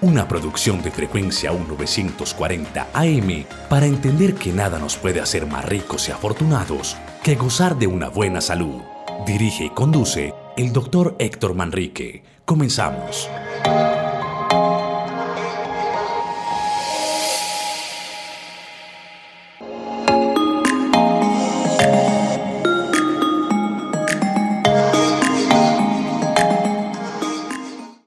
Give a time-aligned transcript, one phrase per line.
[0.00, 6.08] una producción de frecuencia 1940 AM para entender que nada nos puede hacer más ricos
[6.08, 8.80] y afortunados que gozar de una buena salud.
[9.26, 12.22] Dirige y conduce el doctor Héctor Manrique.
[12.44, 13.28] Comenzamos.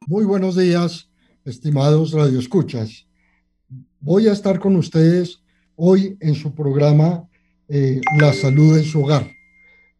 [0.08, 1.11] Muy buenos días,
[1.45, 3.08] estimados radioescuchas.
[3.99, 5.41] Voy a estar con ustedes
[5.76, 7.27] hoy en su programa
[7.68, 9.32] eh, La salud en su hogar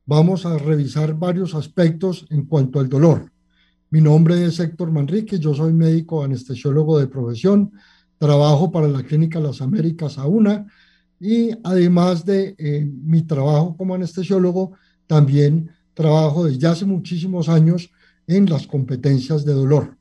[0.05, 3.31] vamos a revisar varios aspectos en cuanto al dolor.
[3.89, 7.71] Mi nombre es Héctor Manrique, yo soy médico anestesiólogo de profesión,
[8.17, 10.66] trabajo para la Clínica Las Américas AUNA
[11.17, 14.73] y además de eh, mi trabajo como anestesiólogo,
[15.07, 17.89] también trabajo desde hace muchísimos años
[18.27, 19.97] en las competencias de dolor.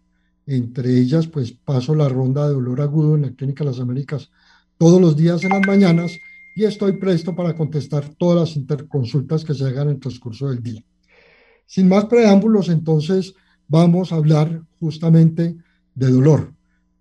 [0.47, 4.31] Entre ellas, pues paso la ronda de dolor agudo en la Clínica Las Américas
[4.79, 6.13] todos los días en las mañanas
[6.57, 10.63] y estoy presto para contestar todas las interconsultas que se hagan en el transcurso del
[10.63, 10.83] día.
[11.67, 13.35] Sin más preámbulos, entonces
[13.69, 15.57] vamos a hablar justamente
[15.95, 16.53] de dolor.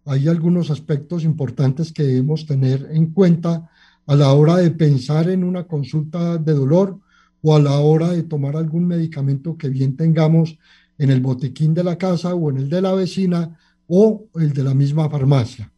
[0.06, 3.70] Hay algunos aspectos importantes que debemos tener en cuenta
[4.06, 7.00] a la hora de pensar en una consulta de dolor
[7.42, 10.58] o a la hora de tomar algún medicamento que bien tengamos
[11.00, 14.64] en el botiquín de la casa o en el de la vecina o el de
[14.64, 15.72] la misma farmacia.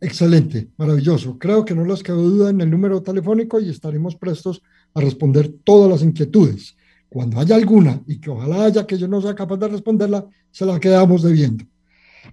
[0.00, 1.38] Excelente, maravilloso.
[1.38, 4.62] Creo que no les quedó duda en el número telefónico y estaremos prestos
[4.94, 6.76] a responder todas las inquietudes.
[7.08, 10.64] Cuando haya alguna y que ojalá haya que yo no sea capaz de responderla, se
[10.64, 11.64] la quedamos debiendo.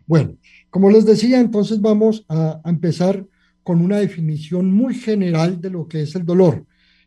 [0.06, 0.38] Bueno,
[0.70, 3.26] como les decía, entonces vamos a, a empezar
[3.64, 6.66] con una definición muy general de lo que es el dolor.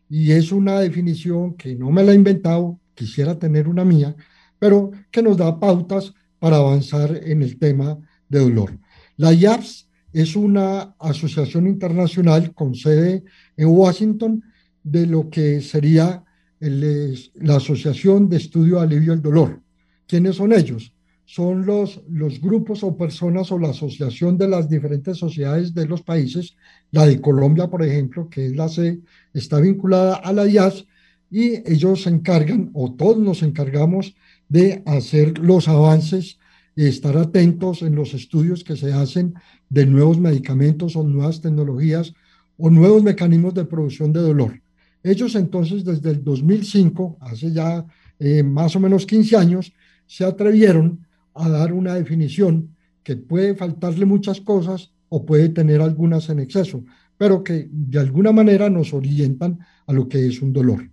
[0.09, 4.13] Y es una definición que no me la he inventado, quisiera tener una mía,
[4.57, 7.97] pero que nos da pautas para avanzar en el tema
[8.27, 8.77] de dolor.
[9.15, 13.23] La IAPS es una asociación internacional con sede
[13.55, 14.43] en Washington
[14.83, 16.23] de lo que sería
[16.59, 19.61] la Asociación de Estudio de Alivio del Dolor.
[20.07, 20.93] ¿Quiénes son ellos?
[21.25, 22.01] Son los,
[22.41, 26.55] grupos o personas o la asociación de las diferentes sociedades de los países.
[26.91, 28.99] La de Colombia, por ejemplo, que es la C,
[29.33, 30.85] está vinculada a la IAS
[31.29, 34.15] y ellos se encargan, o todos nos encargamos,
[34.47, 36.39] de hacer los avances
[36.75, 39.33] estar atentos en los estudios que se hacen
[39.69, 42.13] de nuevos medicamentos o nuevas tecnologías
[42.57, 44.61] o nuevos mecanismos de producción de dolor.
[45.03, 47.85] Ellos entonces desde el 2005, hace ya
[48.19, 49.73] eh, más o menos 15 años,
[50.05, 56.29] se atrevieron a dar una definición que puede faltarle muchas cosas o puede tener algunas
[56.29, 56.83] en exceso,
[57.17, 60.89] pero que de alguna manera nos orientan a lo que es un dolor.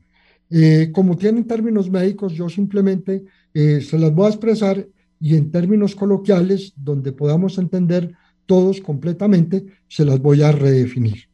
[0.48, 4.86] Eh, como tienen términos médicos, yo simplemente eh, se las voy a expresar
[5.20, 8.14] y en términos coloquiales, donde podamos entender
[8.46, 11.24] todos completamente, se las voy a redefinir.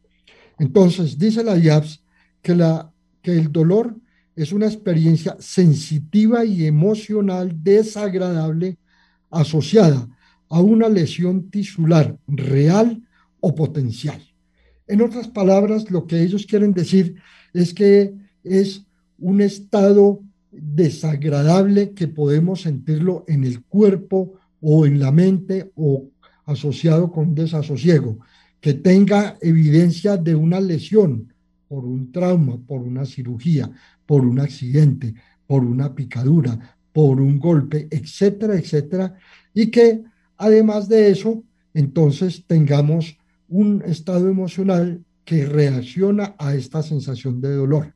[0.59, 2.03] Entonces, dice la IAPS
[2.41, 2.91] que, la,
[3.21, 3.95] que el dolor
[4.35, 8.77] es una experiencia sensitiva y emocional desagradable
[9.29, 10.07] asociada
[10.49, 13.01] a una lesión tisular real
[13.39, 14.21] o potencial.
[14.87, 17.15] En otras palabras, lo que ellos quieren decir
[17.53, 18.13] es que
[18.43, 18.85] es
[19.17, 20.22] un estado
[20.53, 26.09] desagradable que podemos sentirlo en el cuerpo o en la mente o
[26.45, 28.19] asociado con desasosiego,
[28.59, 31.33] que tenga evidencia de una lesión
[31.67, 33.69] por un trauma, por una cirugía,
[34.05, 35.15] por un accidente,
[35.47, 39.17] por una picadura, por un golpe, etcétera, etcétera,
[39.53, 40.03] y que
[40.37, 43.17] además de eso, entonces tengamos
[43.49, 47.93] un estado emocional que reacciona a esta sensación de dolor.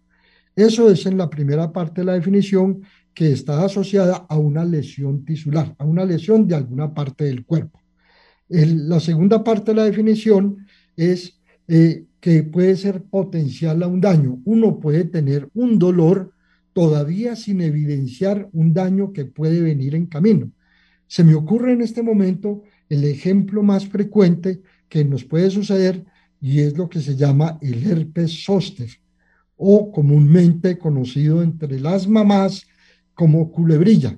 [0.58, 2.82] Eso es en la primera parte de la definición
[3.14, 7.80] que está asociada a una lesión tisular, a una lesión de alguna parte del cuerpo.
[8.50, 10.66] la segunda parte de la definición
[10.96, 14.42] es eh, que puede ser potencial a un daño.
[14.46, 16.34] Uno puede tener un dolor
[16.74, 20.52] todavía sin evidenciar un daño que puede venir en camino.
[21.06, 26.04] Se me ocurre en este momento el ejemplo más frecuente que nos puede suceder
[26.42, 28.90] y es lo que se llama el herpes zóster
[29.58, 32.66] o comúnmente conocido entre las mamás
[33.14, 34.18] como culebrilla.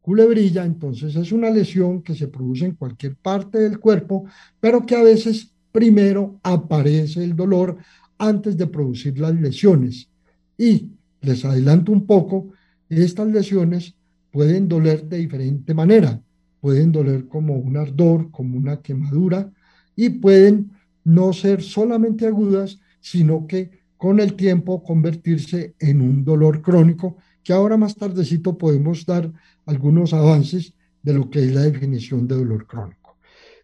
[0.00, 4.24] Culebrilla entonces es una lesión que se produce en cualquier parte del cuerpo,
[4.58, 7.76] pero que a veces primero aparece el dolor
[8.16, 10.08] antes de producir las lesiones.
[10.56, 10.90] Y
[11.20, 12.48] les adelanto un poco,
[12.88, 13.94] estas lesiones
[14.30, 16.20] pueden doler de diferente manera.
[16.60, 19.50] Pueden doler como un ardor, como una quemadura,
[19.96, 20.70] y pueden
[21.04, 27.52] no ser solamente agudas, sino que con el tiempo convertirse en un dolor crónico, que
[27.52, 29.30] ahora más tardecito podemos dar
[29.66, 33.18] algunos avances de lo que es la definición de dolor crónico.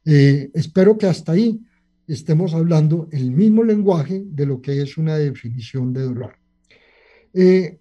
[0.04, 1.58] Eh, espero que hasta ahí
[2.06, 6.34] estemos hablando el mismo lenguaje de lo que es una definición de dolor.
[7.32, 7.78] Eh,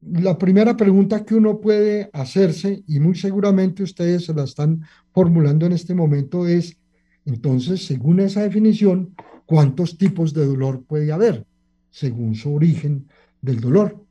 [0.00, 5.66] la primera pregunta que uno puede hacerse, y muy seguramente ustedes se la están formulando
[5.66, 6.76] en este momento, es,
[7.26, 9.14] entonces, según esa definición,
[9.46, 11.46] ¿cuántos tipos de dolor puede haber?
[11.90, 13.06] Según su origen
[13.40, 14.04] del dolor.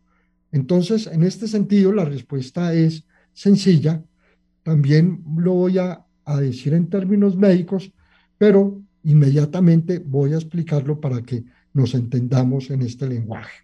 [0.52, 4.04] Entonces, en este sentido, la respuesta es sencilla.
[4.64, 7.92] También lo voy a, a decir en términos médicos,
[8.38, 11.44] pero inmediatamente voy a explicarlo para que
[11.74, 13.64] nos entendamos en este lenguaje.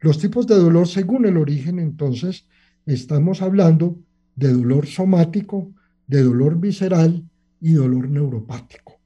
[0.00, 2.46] Los tipos de dolor según el origen, entonces,
[2.86, 3.98] estamos hablando
[4.36, 5.70] de dolor somático,
[6.06, 7.24] de dolor visceral
[7.60, 9.00] y dolor neuropático.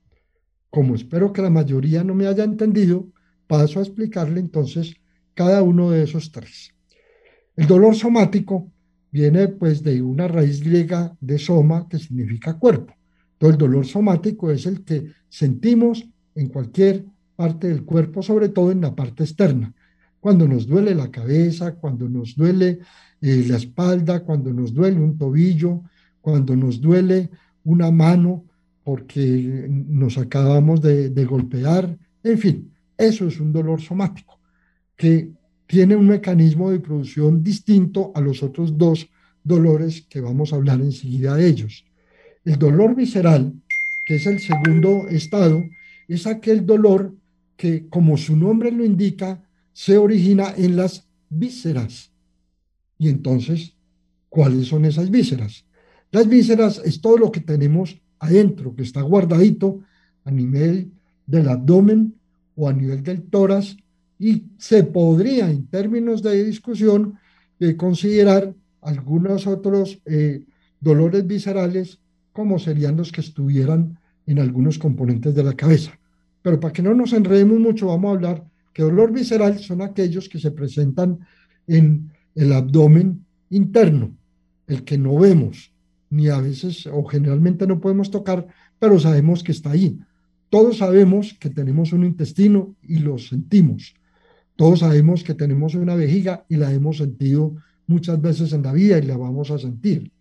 [0.71, 3.09] Como espero que la mayoría no me haya entendido,
[3.47, 4.95] paso a explicarle entonces
[5.35, 6.75] cada uno de esos tres.
[7.56, 8.71] El dolor somático
[9.11, 12.95] viene pues de una raíz griega de soma que significa cuerpo.
[13.39, 17.05] Todo el dolor somático es el que sentimos en cualquier
[17.37, 19.75] parte del cuerpo, sobre todo en la parte externa
[20.25, 22.79] cuando nos duele la cabeza, cuando nos duele
[23.21, 25.83] eh, la espalda, cuando nos duele un tobillo,
[26.23, 27.29] cuando nos duele
[27.65, 28.45] una mano
[28.85, 34.39] porque nos acabamos de, golpear, en fin, eso es un dolor somático
[34.97, 35.31] que
[35.67, 39.09] tiene un mecanismo de producción distinto a los otros dos
[39.43, 41.85] dolores que vamos a hablar enseguida de ellos.
[42.45, 43.55] El dolor visceral,
[44.07, 45.65] que es el segundo estado,
[46.07, 47.15] es aquel dolor
[47.57, 52.13] que, como su nombre lo indica, se origina en las vísceras.
[52.99, 53.75] Y entonces,
[54.29, 55.65] ¿cuáles son esas vísceras?
[56.15, 59.81] Las vísceras es todo lo que tenemos adentro, que está guardadito
[60.23, 60.93] a nivel
[61.27, 62.15] del abdomen
[62.55, 63.77] o a nivel del tórax
[64.17, 67.19] y se podría, en términos de discusión,
[67.59, 70.45] eh, considerar algunos otros eh,
[70.79, 71.99] dolores viscerales
[72.33, 75.99] como serían los que estuvieran en algunos componentes de la cabeza.
[76.43, 80.29] Pero para que no nos enredemos mucho, vamos a hablar que dolor visceral son aquellos
[80.29, 81.19] que se presentan
[81.67, 84.17] en el abdomen interno,
[84.69, 85.74] el que no vemos,
[86.15, 88.47] ni a veces o generalmente no podemos tocar,
[88.79, 89.99] pero sabemos que está ahí.
[90.49, 93.94] Todos sabemos que tenemos un intestino y lo sentimos.
[94.56, 97.56] Todos sabemos que tenemos una vejiga y la hemos sentido
[97.87, 100.13] muchas veces en la vida y la vamos a sentir.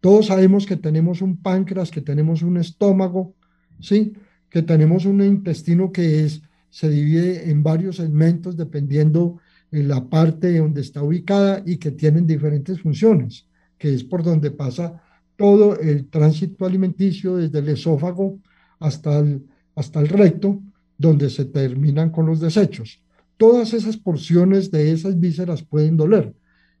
[0.00, 3.34] Todos sabemos que tenemos un páncreas, que tenemos un estómago,
[3.80, 4.14] ¿sí?
[4.50, 9.38] Que tenemos un intestino que es se divide en varios segmentos dependiendo
[9.70, 13.46] de la parte donde está ubicada y que tienen diferentes funciones,
[13.78, 15.02] que es por donde pasa
[15.38, 18.40] todo el tránsito alimenticio desde el esófago
[18.80, 20.60] hasta el, hasta el recto,
[20.98, 23.00] donde se terminan con los desechos.
[23.36, 26.34] Todas esas porciones de esas vísceras pueden doler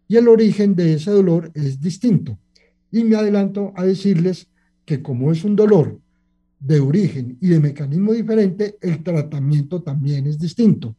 [0.08, 2.36] y el origen de ese dolor es distinto.
[2.90, 4.48] Y me adelanto a decirles
[4.84, 6.00] que como es un dolor
[6.58, 10.96] de origen y de mecanismo diferente, el tratamiento también es distinto.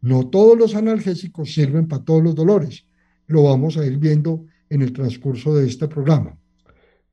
[0.00, 2.86] No todos los analgésicos sirven para todos los dolores.
[3.26, 6.38] Lo vamos a ir viendo en el transcurso de este programa.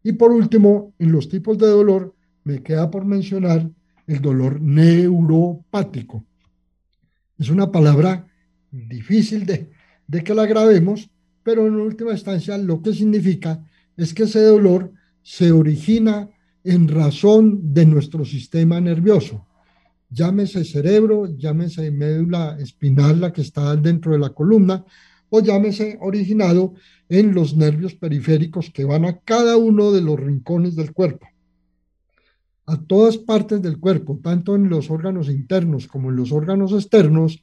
[0.04, 3.70] Y por último, en los tipos de dolor, me queda por mencionar
[4.08, 6.26] el dolor neuropático.
[7.38, 8.28] Es una palabra
[8.72, 9.70] difícil de,
[10.08, 11.10] de que la grabemos,
[11.44, 13.64] pero en última instancia lo que significa
[13.98, 14.92] es que ese dolor
[15.22, 16.30] se origina
[16.64, 19.48] en razón de nuestro sistema nervioso.
[20.10, 24.84] llámese cerebro, llámese médula espinal, la que está dentro de la columna,
[25.34, 26.74] o llámese originado
[27.08, 31.26] en los nervios periféricos que van a cada uno de los rincones del cuerpo.
[32.66, 37.42] A todas partes del cuerpo, tanto en los órganos internos como en los órganos externos,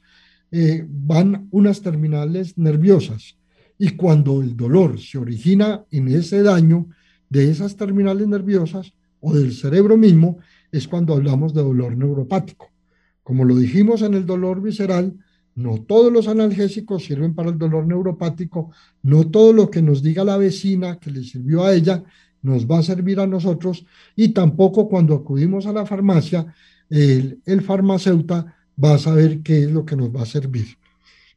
[0.51, 3.37] eh, van unas terminales nerviosas.
[3.79, 6.87] Y cuando el dolor se origina en ese daño
[7.27, 10.37] de esas terminales nerviosas o del cerebro mismo,
[10.71, 12.69] es cuando hablamos de dolor neuropático.
[13.23, 15.17] Como lo dijimos en el dolor visceral,
[15.55, 18.71] no todos los analgésicos sirven para el dolor neuropático,
[19.03, 22.03] no todo lo que nos diga la vecina que le sirvió a ella
[22.41, 26.53] nos va a servir a nosotros y tampoco cuando acudimos a la farmacia,
[26.89, 28.45] el, el farmacéutico
[28.81, 30.77] va a saber qué es lo que nos va a servir.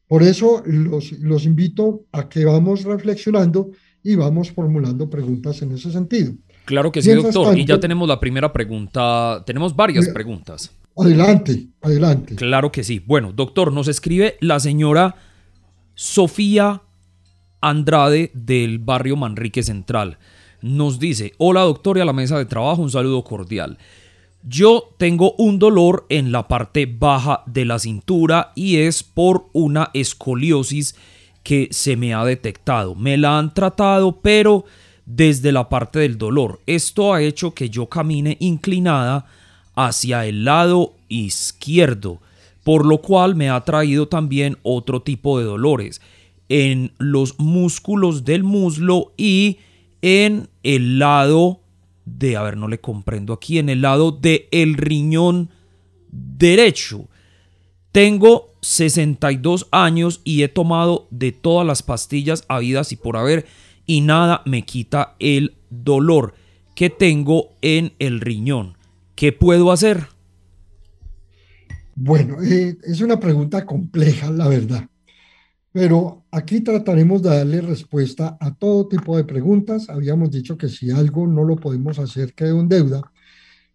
[0.07, 3.71] Por eso los, los invito a que vamos reflexionando
[4.03, 6.35] y vamos formulando preguntas en ese sentido.
[6.65, 7.59] Claro que sí, doctor.
[7.59, 9.43] y ya tenemos la primera pregunta.
[9.47, 10.73] Tenemos varias preguntas.
[10.97, 12.37] Adelante, adelante.
[12.37, 13.03] Claro que sí.
[13.05, 15.17] Bueno, doctor, nos escribe la señora
[15.95, 16.83] Sofía
[17.61, 20.19] Andrade del barrio Manrique Central.
[20.61, 23.79] Nos dice, hola doctor y a la mesa de trabajo, un saludo cordial.
[24.45, 29.91] Yo tengo un dolor en la parte baja de la cintura y es por una
[29.95, 30.97] escoliosis
[31.43, 32.95] que se me ha detectado.
[32.95, 34.65] Me la han tratado, pero
[35.07, 36.61] desde la parte del dolor.
[36.67, 39.27] Esto ha hecho que yo camine inclinada
[39.75, 42.21] hacia el lado izquierdo,
[42.65, 46.01] por lo cual me ha traído también otro tipo de dolores
[46.49, 49.59] en los músculos del muslo y
[50.03, 51.61] en el lado
[52.05, 55.51] de, a ver, no le comprendo aquí, en el lado del el riñón
[56.11, 57.09] derecho.
[57.91, 63.47] Tengo 62 años y he tomado de todas las pastillas habidas y por haber
[63.87, 66.35] y nada me quita el dolor
[66.75, 68.77] que tengo en el riñón.
[69.15, 70.07] ¿Qué puedo hacer?
[71.95, 74.89] Bueno, eh, es una pregunta compleja, la verdad.
[75.73, 79.89] Pero aquí trataremos de darle respuesta a todo tipo de preguntas.
[79.89, 83.03] Habíamos dicho que si algo no lo podemos hacer, quede en deuda.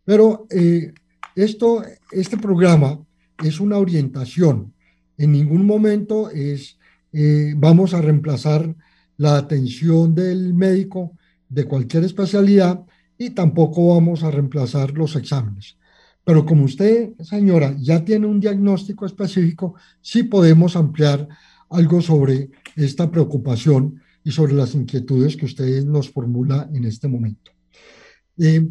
[0.05, 0.93] Pero eh,
[1.35, 2.99] esto, este programa
[3.43, 4.73] es una orientación.
[5.17, 6.77] En ningún momento es,
[7.13, 8.75] eh, vamos a reemplazar
[9.17, 11.13] la atención del médico
[11.49, 12.83] de cualquier especialidad
[13.17, 15.77] y tampoco vamos a reemplazar los exámenes.
[16.23, 21.27] Pero como usted, señora, ya tiene un diagnóstico específico, sí podemos ampliar
[21.69, 27.51] algo sobre esta preocupación y sobre las inquietudes que usted nos formula en este momento.
[28.37, 28.69] Eh,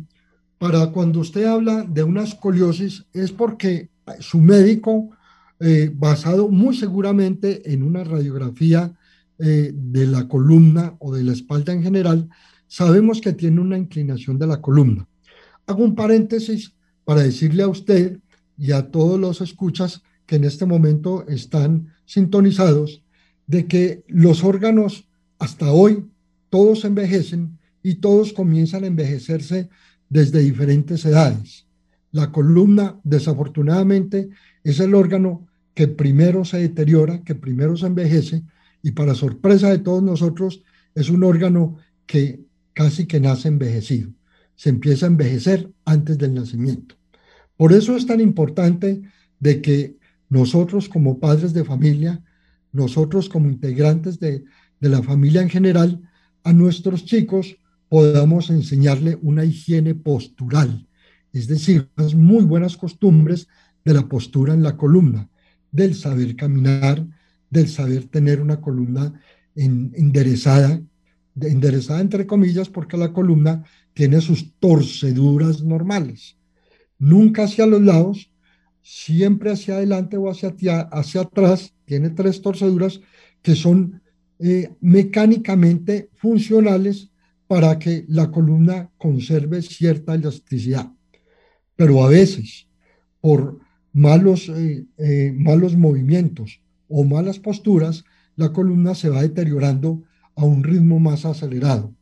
[0.58, 5.10] para cuando usted habla de una escoliosis es porque su médico,
[5.58, 8.92] eh, basado muy seguramente en una radiografía
[9.38, 12.28] eh, de la columna o de la espalda en general,
[12.66, 15.06] sabemos que tiene una inclinación de la columna.
[15.66, 18.18] Hago un paréntesis para decirle a usted
[18.58, 23.02] y a todos los escuchas que en este momento están sintonizados
[23.46, 25.08] de que los órganos
[25.38, 26.04] hasta hoy
[26.50, 29.68] todos envejecen y todos comienzan a envejecerse
[30.08, 31.66] desde diferentes edades.
[32.10, 34.28] La columna, desafortunadamente,
[34.64, 38.42] es el órgano que primero se deteriora, que primero se envejece,
[38.82, 40.62] y para sorpresa de todos nosotros,
[40.94, 42.40] es un órgano que
[42.76, 44.10] casi que nace envejecido.
[44.54, 46.94] Se empieza a envejecer antes del nacimiento.
[47.56, 49.00] Por eso es tan importante
[49.40, 49.96] de que
[50.28, 52.22] nosotros como padres de familia,
[52.72, 54.44] nosotros como integrantes de,
[54.78, 56.02] de la familia en general,
[56.44, 57.56] a nuestros chicos
[57.88, 60.86] podamos enseñarle una higiene postural,
[61.32, 63.48] es decir, unas muy buenas costumbres
[63.86, 65.30] de la postura en la columna,
[65.70, 67.06] del saber caminar,
[67.48, 69.18] del saber tener una columna
[69.54, 70.82] enderezada,
[71.40, 73.64] enderezada entre comillas, porque la columna
[73.94, 76.36] tiene sus torceduras normales.
[76.98, 78.30] Nunca hacia los lados,
[78.82, 83.00] siempre hacia adelante o hacia, hacia atrás, tiene tres torceduras
[83.42, 84.02] que son
[84.38, 87.10] eh, mecánicamente funcionales
[87.46, 90.92] para que la columna conserve cierta elasticidad.
[91.76, 92.66] Pero a veces,
[93.20, 93.60] por
[93.92, 98.04] malos, eh, eh, malos movimientos o malas posturas,
[98.36, 100.02] la columna se va deteriorando
[100.36, 101.94] a un ritmo más acelerado.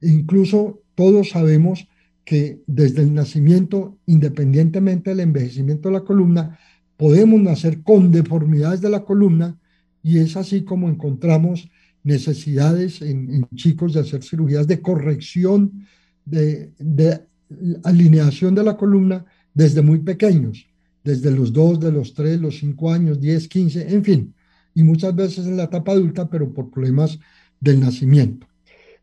[0.00, 1.88] Incluso todos sabemos
[2.24, 6.58] que desde el nacimiento, independientemente del envejecimiento de la columna,
[6.96, 9.58] podemos nacer con deformidades de la columna
[10.02, 11.68] y es así como encontramos
[12.04, 15.86] necesidades en, chicos de hacer cirugías de corrección,
[16.24, 17.20] de, de
[17.84, 19.24] alineación de la columna
[19.54, 20.66] desde muy pequeños
[21.04, 24.34] desde los 2, de los 3, los 5 años, 10, 15, en fin,
[24.74, 27.18] y muchas veces en la etapa adulta, pero por problemas
[27.62, 28.48] del nacimiento.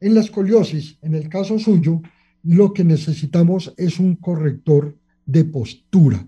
[0.01, 2.01] En la escoliosis, en el caso suyo,
[2.44, 6.28] lo que necesitamos es un corrector de postura.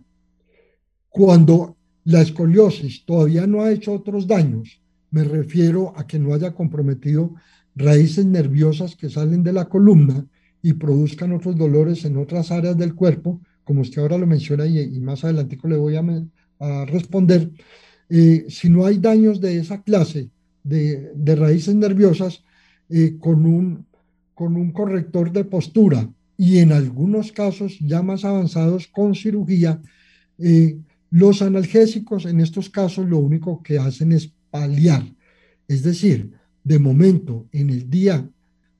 [1.09, 6.53] Cuando la escoliosis todavía no ha hecho otros daños, me refiero a que no haya
[6.53, 7.35] comprometido
[7.75, 10.25] raíces nerviosas que salen de la columna
[10.61, 14.99] y produzcan otros dolores en otras áreas del cuerpo, como usted ahora lo menciona y,
[15.01, 17.51] más adelante le voy a, responder.
[18.09, 20.29] Eh, si no hay daños de esa clase
[20.63, 22.43] de, raíces nerviosas,
[22.89, 23.85] eh, con, un,
[24.33, 29.81] con un corrector de postura y en algunos casos ya más avanzados con cirugía,
[30.39, 30.77] eh,
[31.11, 35.03] los analgésicos en estos casos lo único que hacen es paliar.
[35.67, 36.31] Es decir,
[36.63, 38.27] de momento en el día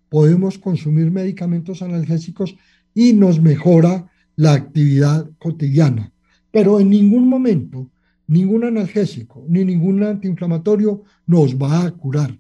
[0.09, 2.55] podemos consumir medicamentos analgésicos
[2.93, 6.11] y nos mejora la actividad cotidiana.
[6.51, 7.89] Pero en ningún momento,
[8.31, 12.37] ningún analgésico ni ningún antiinflamatorio nos va a curar.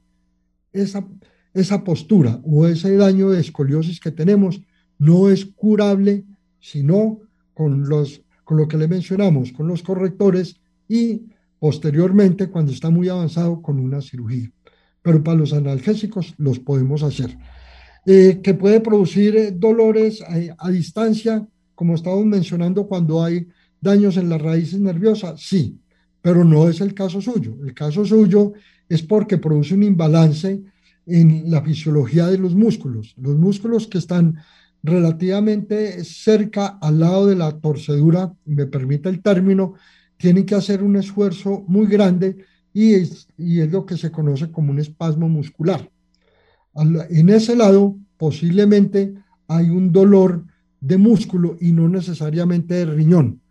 [0.73, 1.05] Esa,
[1.53, 4.61] esa postura o ese daño de escoliosis que tenemos
[4.97, 6.25] no es curable
[6.59, 7.19] sino
[7.53, 8.21] con los
[8.51, 11.21] con lo que le mencionamos, con los correctores y
[11.57, 14.51] posteriormente, cuando está muy avanzado, con una cirugía.
[15.01, 17.37] Pero para los analgésicos los podemos hacer.
[18.05, 20.21] Eh, que puede producir eh, dolores
[20.57, 23.47] a, distancia, como estábamos mencionando, cuando hay
[23.79, 25.79] daños en las raíces nerviosas, sí,
[26.21, 27.57] pero no es el caso suyo.
[27.63, 28.53] El caso suyo
[28.87, 30.61] es porque produce un imbalance
[31.05, 33.15] en la fisiología de los músculos.
[33.17, 34.37] Los músculos que están
[34.83, 39.75] relativamente cerca al lado de la torcedura, me permite el término,
[40.17, 42.37] tienen que hacer un esfuerzo muy grande
[42.73, 45.89] y es, y es lo que se conoce como un espasmo muscular.
[46.75, 49.13] En ese lado posiblemente
[49.47, 50.45] hay un dolor
[50.79, 53.41] de músculo y no necesariamente de riñón,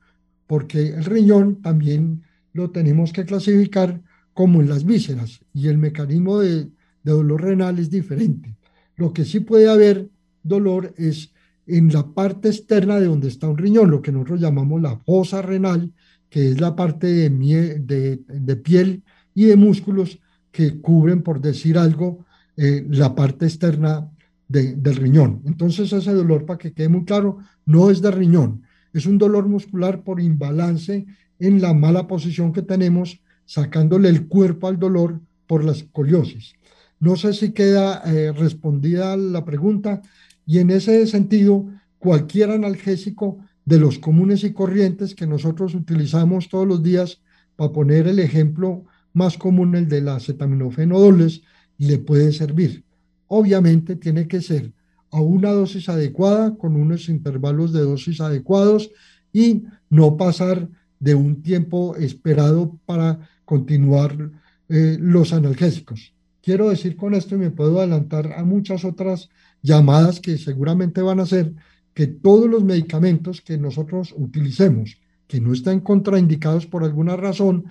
[0.46, 2.22] porque el riñón también
[2.52, 4.00] lo tenemos que clasificar
[4.35, 8.57] como en las vísceras y el mecanismo de, de dolor renal es diferente.
[8.97, 10.09] Lo que sí puede haber
[10.42, 11.33] dolor es
[11.66, 15.40] en la parte externa de donde está un riñón, lo que nosotros llamamos la fosa
[15.40, 15.92] renal,
[16.28, 19.03] que es la parte de, piel
[19.35, 20.18] y de músculos
[20.51, 22.24] que cubren, por decir algo,
[22.57, 24.11] eh, la parte externa
[24.48, 25.42] del riñón.
[25.44, 29.46] Entonces ese dolor, para que quede muy claro, no es de riñón, es un dolor
[29.48, 31.07] muscular por imbalance
[31.40, 36.55] en la mala posición que tenemos, sacándole el cuerpo al dolor por la escoliosis.
[37.00, 40.03] No sé si queda eh, respondida la pregunta.
[40.46, 41.66] Y en ese sentido,
[41.98, 47.22] cualquier analgésico de los comunes y corrientes que nosotros utilizamos todos los días,
[47.57, 51.42] para poner el ejemplo más común, el de la acetaminofenodoles,
[51.79, 52.85] le puede servir.
[53.26, 54.72] Obviamente tiene que ser
[55.11, 58.90] a una dosis adecuada, con unos intervalos de dosis adecuados
[59.33, 60.68] y no pasar
[61.00, 64.30] de un tiempo esperado para continuar
[64.68, 66.14] eh, los analgésicos.
[66.42, 69.28] Quiero decir con esto, y me puedo adelantar a muchas otras
[69.62, 71.52] llamadas que seguramente van a ser
[71.92, 77.64] que todos los medicamentos que nosotros utilicemos, que no están contraindicados por alguna razón,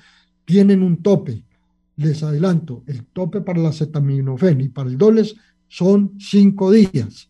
[0.45, 1.43] tienen un tope.
[1.95, 5.35] Les adelanto, el tope para la acetaminofén y para el doles
[5.67, 7.29] son cinco días.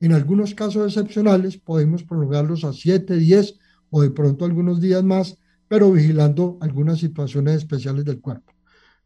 [0.00, 3.58] En algunos casos excepcionales podemos prolongarlos a siete, diez
[3.90, 8.52] o de pronto algunos días más, pero vigilando algunas situaciones especiales del cuerpo.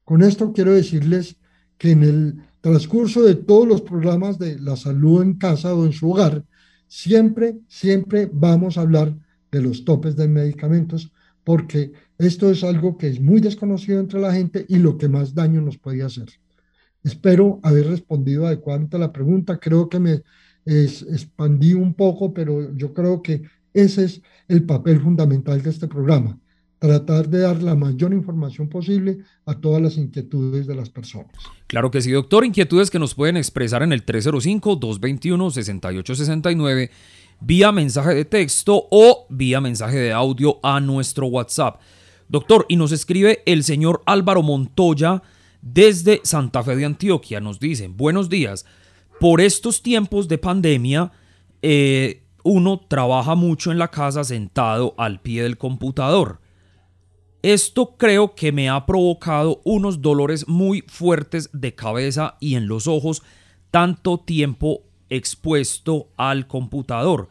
[0.04, 1.36] Con esto quiero decirles
[1.78, 5.92] que en el transcurso de todos los programas de la salud en casa o en
[5.92, 6.44] su hogar,
[6.86, 9.16] siempre, siempre vamos a hablar
[9.50, 11.12] de los topes de medicamentos,
[11.44, 15.34] porque esto es algo que es muy desconocido entre la gente y lo que más
[15.34, 16.28] daño nos puede hacer.
[17.02, 19.58] Espero haber respondido adecuadamente a la pregunta.
[19.58, 20.22] Creo que me
[20.64, 23.42] expandí un poco, pero yo creo que
[23.74, 26.38] ese es el papel fundamental de este programa
[26.80, 31.30] tratar de dar la mayor información posible a todas las inquietudes de las personas.
[31.66, 32.42] Claro que sí, doctor.
[32.44, 36.88] Inquietudes que nos pueden expresar en el 305-221-6869
[37.40, 41.83] vía mensaje de texto o vía mensaje de audio a nuestro WhatsApp.
[42.28, 45.22] Doctor, y nos escribe el señor Álvaro Montoya
[45.61, 47.40] desde Santa Fe de Antioquia.
[47.40, 48.64] Nos dice, buenos días.
[49.18, 51.12] Por estos tiempos de pandemia,
[51.61, 56.40] eh, uno trabaja mucho en la casa sentado al pie del computador.
[57.42, 62.87] Esto creo que me ha provocado unos dolores muy fuertes de cabeza y en los
[62.87, 63.22] ojos
[63.70, 67.29] tanto tiempo expuesto al computador.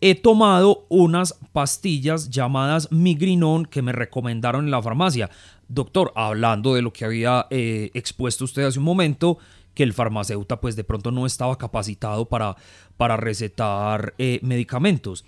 [0.00, 5.28] He tomado unas pastillas llamadas Migrinón que me recomendaron en la farmacia.
[5.66, 9.38] Doctor, hablando de lo que había eh, expuesto usted hace un momento,
[9.78, 12.56] que el farmacéutico pues de pronto no estaba capacitado para,
[12.96, 15.24] para recetar eh, medicamentos.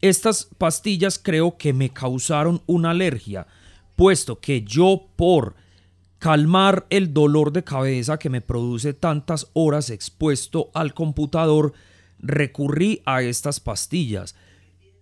[0.00, 3.46] Estas pastillas creo que me causaron una alergia,
[3.94, 5.54] puesto que yo por
[6.18, 11.72] calmar el dolor de cabeza que me produce tantas horas expuesto al computador,
[12.18, 14.34] recurrí a estas pastillas.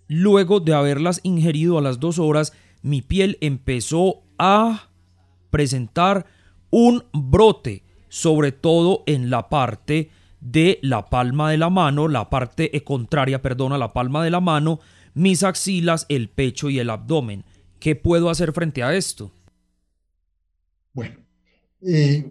[0.07, 2.53] Luego de haberlas ingerido a las dos horas,
[2.83, 4.91] mi piel empezó a
[5.49, 6.27] presentar
[6.69, 12.71] un brote, sobre todo en la parte de la palma de la mano, la parte
[12.85, 14.81] contraria, perdona, la palma de la mano,
[15.15, 17.43] mis axilas, el pecho y el abdomen.
[17.81, 19.33] ¿Qué puedo hacer frente a esto?
[20.93, 21.21] Bueno,
[21.81, 22.31] eh,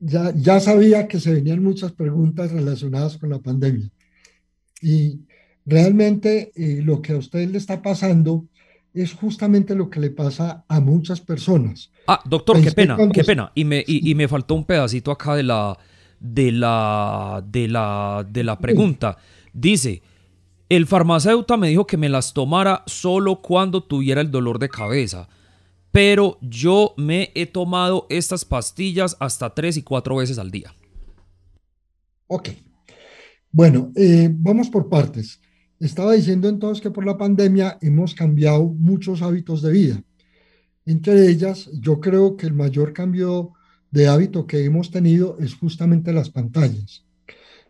[0.00, 3.90] ya, ya sabía que se venían muchas preguntas relacionadas con la pandemia.
[4.80, 5.26] Y
[5.66, 8.46] realmente eh, lo que a usted le está pasando
[8.94, 11.92] es justamente lo que le pasa a muchas personas.
[12.10, 13.52] Ah, doctor, qué pena, qué pena.
[13.54, 15.76] Y me, y, me faltó un pedacito acá de la,
[16.18, 19.18] de la, de la, de la pregunta.
[19.52, 20.00] Dice,
[20.70, 25.28] el farmacéutico me dijo que me las tomara solo cuando tuviera el dolor de cabeza,
[25.92, 30.74] pero yo me he tomado estas pastillas hasta tres y cuatro veces al día.
[32.26, 32.48] Ok.
[33.52, 35.42] Bueno, eh, vamos por partes.
[35.78, 40.02] Estaba diciendo entonces que por la pandemia hemos cambiado muchos hábitos de vida.
[40.88, 43.52] Entre ellas, yo creo que el mayor cambio
[43.90, 47.04] de hábito que hemos tenido es justamente las pantallas.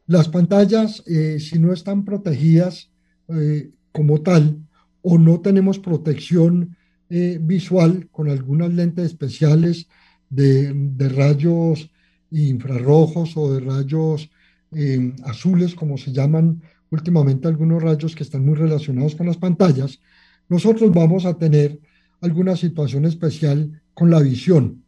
[0.06, 2.92] Las pantallas, eh, si no están protegidas
[3.26, 4.58] eh, como tal
[5.02, 6.76] o no tenemos protección
[7.10, 9.88] eh, visual con algunas lentes especiales
[10.30, 11.90] de, de, rayos
[12.30, 14.30] infrarrojos o de rayos
[15.24, 19.98] azules, como se llaman últimamente algunos rayos que están muy relacionados con las pantallas,
[20.48, 21.80] nosotros vamos a tener
[22.20, 24.84] alguna situación especial con la visión.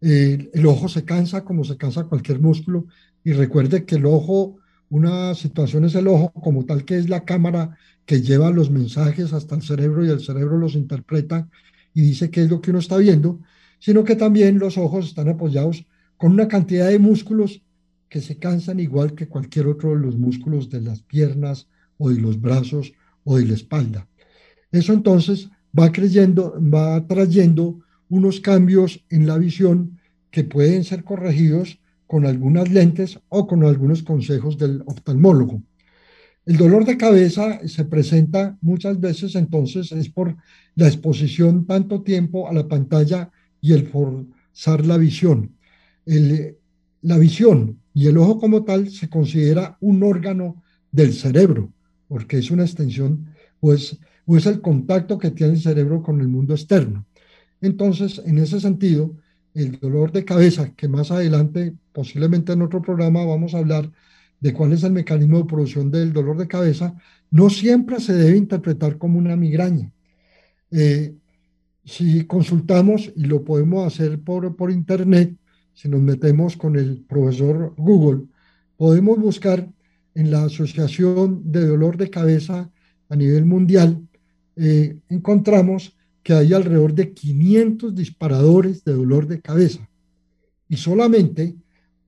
[0.00, 2.86] el ojo se cansa como se cansa cualquier músculo
[3.24, 7.24] y recuerde que el ojo, una situación es el ojo como tal que es la
[7.24, 11.48] cámara que lleva los mensajes hasta el cerebro y el cerebro los interpreta
[11.94, 13.40] y dice qué es lo que uno está viendo,
[13.78, 17.62] sino que también los ojos están apoyados con una cantidad de músculos
[18.08, 22.20] que se cansan igual que cualquier otro de los músculos de las piernas o de
[22.20, 22.92] los brazos
[23.24, 24.08] o de la espalda.
[24.70, 29.98] Eso entonces va creyendo, va trayendo unos cambios en la visión
[30.30, 35.62] que pueden ser corregidos con algunas lentes o con algunos consejos del oftalmólogo.
[36.44, 40.36] El dolor de cabeza se presenta muchas veces entonces es por
[40.74, 43.30] la exposición tanto tiempo a la pantalla
[43.60, 45.56] y el forzar la visión.
[46.04, 51.72] la visión y el ojo como tal se considera un órgano del cerebro,
[52.08, 53.26] porque es una extensión
[53.60, 57.06] o es, o es el contacto que tiene el cerebro con el mundo externo.
[57.60, 59.16] Entonces, en ese sentido,
[59.54, 63.90] el dolor de cabeza, que más adelante, posiblemente en otro programa, vamos a hablar
[64.40, 66.94] de cuál es el mecanismo de producción del dolor de cabeza,
[67.30, 69.92] no siempre se debe interpretar como una migraña.
[70.70, 71.14] Eh,
[71.84, 75.36] si consultamos, y lo podemos hacer por, por internet,
[75.74, 78.24] si nos metemos con el profesor Google,
[78.76, 79.68] podemos buscar
[80.14, 82.70] en la Asociación de Dolor de Cabeza
[83.08, 84.06] a nivel mundial,
[84.56, 89.88] eh, encontramos que hay alrededor de 500 disparadores de dolor de cabeza
[90.68, 91.56] y solamente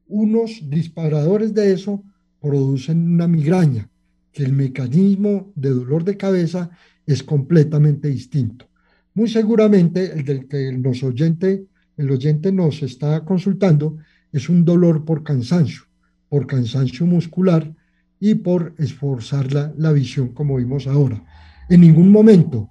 [0.07, 2.03] unos disparadores de eso
[2.41, 3.89] producen una migraña,
[4.33, 6.71] que el mecanismo de dolor de cabeza
[7.07, 8.67] es completamente distinto.
[9.15, 13.99] Muy seguramente el del que nos oyente, el oyente nos está consultando
[14.33, 15.83] es un dolor por cansancio,
[16.29, 17.73] por cansancio muscular
[18.19, 21.25] y por esforzar la, la visión como vimos ahora.
[21.69, 22.71] En ningún momento,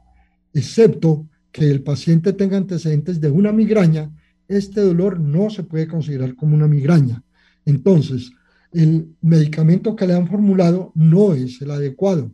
[0.54, 4.12] excepto que el paciente tenga antecedentes de una migraña,
[4.48, 7.24] este dolor no se puede considerar como una migraña.
[7.66, 8.32] Entonces,
[8.72, 12.32] el medicamento que le han formulado no es el adecuado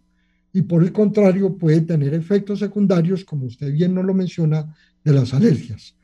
[0.52, 5.14] y por el contrario puede tener efectos secundarios, como usted bien nos lo menciona, de
[5.14, 5.96] las alergias.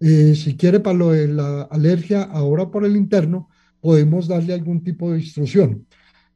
[0.00, 3.48] Eh, si quiere para lo de la alergia ahora por el interno,
[3.80, 5.86] podemos darle algún tipo de instrucción.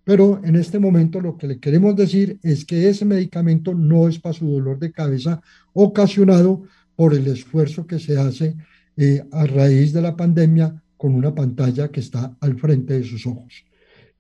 [0.06, 4.20] Pero en este momento lo que le queremos decir es que ese medicamento no es
[4.20, 5.42] para su dolor de cabeza
[5.72, 6.62] ocasionado
[6.94, 8.54] por el esfuerzo que se hace
[8.96, 13.26] eh, a raíz de la pandemia con una pantalla que está al frente de sus
[13.26, 13.64] ojos.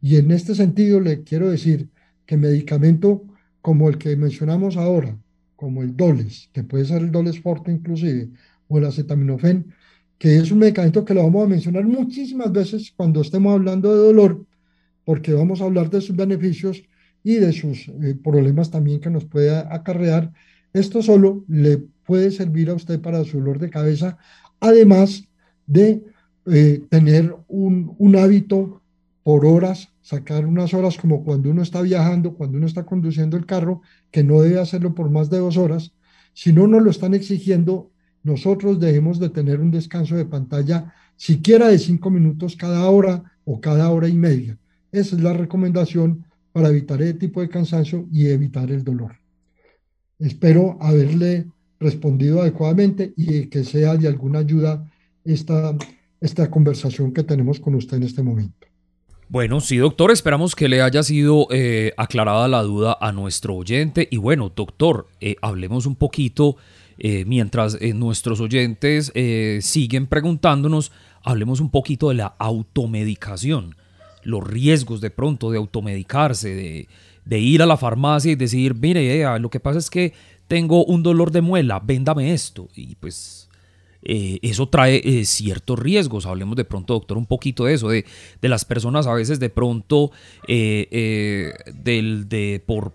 [0.00, 1.88] Y en este sentido le quiero decir
[2.26, 3.22] que medicamento
[3.62, 5.16] como el que mencionamos ahora,
[5.54, 8.30] como el Doles, que puede ser el Doles Forte inclusive,
[8.66, 9.72] o el acetaminofén,
[10.18, 14.02] que es un medicamento que lo vamos a mencionar muchísimas veces cuando estemos hablando de
[14.02, 14.44] dolor,
[15.06, 16.82] porque vamos a hablar de sus beneficios
[17.22, 20.32] y de sus eh, problemas también que nos puede acarrear.
[20.72, 24.18] Esto solo le puede servir a usted para su dolor de cabeza,
[24.58, 25.22] además
[25.64, 26.02] de
[26.46, 28.82] eh, tener un, hábito
[29.22, 33.46] por horas, sacar unas horas como cuando uno está viajando, cuando uno está conduciendo el
[33.46, 35.92] carro, que no debe hacerlo por más de dos horas.
[36.34, 37.92] Si no nos lo están exigiendo,
[38.24, 43.60] nosotros debemos de tener un descanso de pantalla siquiera de cinco minutos cada hora o
[43.60, 44.58] cada hora y media.
[44.96, 49.12] Esa es la recomendación para evitar ese tipo de cansancio y evitar el dolor.
[50.18, 54.90] Espero haberle respondido adecuadamente y que sea de alguna ayuda
[55.22, 55.76] esta,
[56.18, 58.66] esta conversación que tenemos con usted en este momento.
[59.28, 64.08] Bueno, sí, doctor, esperamos que le haya sido eh, aclarada la duda a nuestro oyente.
[64.10, 66.56] Y bueno, doctor, eh, hablemos un poquito,
[66.96, 69.12] eh, mientras nuestros oyentes
[69.60, 70.90] siguen preguntándonos,
[71.22, 73.76] hablemos un poquito de la automedicación,
[74.26, 76.86] los riesgos de pronto de automedicarse,
[77.24, 80.12] de, ir a la farmacia y decir, mire, lo que pasa es que
[80.48, 82.68] tengo un dolor de muela, véndame esto.
[82.74, 83.48] Y pues
[84.02, 86.26] eh, eso trae eh, ciertos riesgos.
[86.26, 88.04] Hablemos de pronto, doctor, un poquito de eso, de,
[88.42, 90.10] las personas a veces de pronto,
[90.48, 92.92] eh, de, por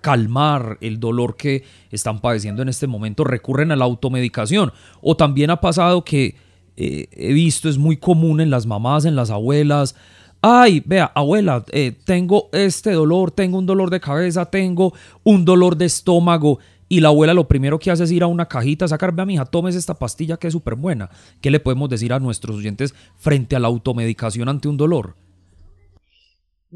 [0.00, 4.72] calmar el dolor que están padeciendo en este momento, recurren a la automedicación.
[5.00, 6.36] O también ha pasado que
[6.76, 9.94] he visto, es muy común en las mamás, en las abuelas,
[10.42, 11.64] ay, vea, abuela,
[12.04, 16.58] tengo este dolor, tengo un dolor de cabeza, tengo un dolor de estómago
[16.88, 19.46] y la abuela lo primero que hace es ir a una cajita, sacar, vea, mija,
[19.46, 21.08] tomes esta pastilla que es súper buena.
[21.40, 25.16] ¿Qué le podemos decir a nuestros oyentes frente a la automedicación ante un dolor?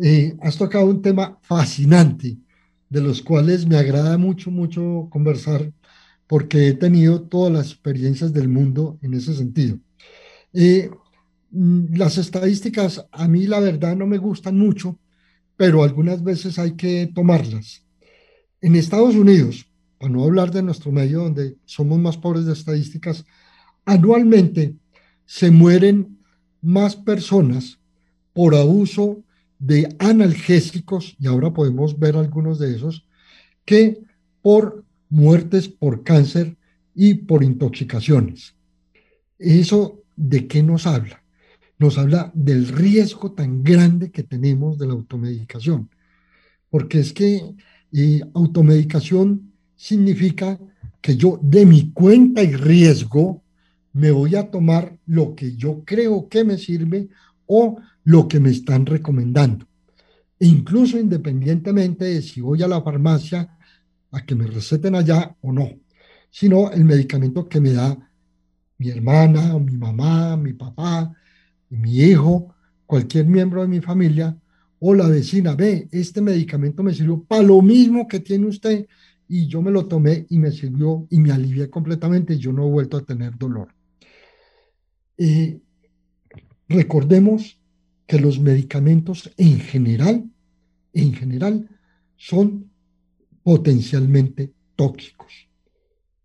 [0.01, 2.39] Eh, has tocado un tema fascinante,
[2.89, 5.73] de los cuales me agrada mucho, mucho conversar,
[6.27, 9.79] porque he tenido todas las experiencias del mundo en ese sentido.
[10.61, 10.91] Eh,
[11.53, 14.99] mm, las estadísticas a mí la verdad no me gustan mucho,
[15.57, 17.87] pero algunas veces hay que tomarlas.
[18.61, 23.25] En Estados Unidos, para no hablar de nuestro medio donde somos más pobres de estadísticas,
[23.85, 24.75] anualmente
[25.27, 26.19] se mueren
[26.61, 27.79] más personas
[28.33, 29.23] por abuso
[29.61, 33.07] de analgésicos, y ahora podemos ver algunos de esos,
[33.65, 34.01] que
[34.43, 36.57] por muertes por cáncer
[36.97, 38.57] y por intoxicaciones.
[39.39, 41.23] ¿Eso de qué nos habla?
[41.79, 45.89] Nos habla del riesgo tan grande que tenemos de la automedicación.
[46.69, 47.55] Porque es que
[47.93, 50.59] eh, automedicación significa
[51.01, 53.43] que yo de mi cuenta y riesgo
[53.93, 57.09] me voy a tomar lo que yo creo que me sirve
[57.47, 59.67] o lo que me están recomendando.
[60.39, 63.57] E incluso independientemente de si voy a la farmacia
[64.11, 65.71] a que me receten allá o no,
[66.31, 68.08] sino el medicamento que me da
[68.79, 71.13] mi hermana, mi mamá, mi papá,
[71.69, 72.55] mi hijo,
[72.87, 74.37] cualquier miembro de mi familia,
[74.81, 78.87] o la vecina, ve, este medicamento me sirvió para lo mismo que tiene usted
[79.29, 82.67] y yo me lo tomé y me sirvió y me alivié completamente y yo no
[82.67, 83.75] he vuelto a tener dolor.
[85.19, 85.59] Eh,
[86.69, 87.61] recordemos
[88.07, 90.25] que los medicamentos en general,
[90.93, 91.69] en general,
[92.17, 92.71] son
[93.43, 95.49] potencialmente tóxicos.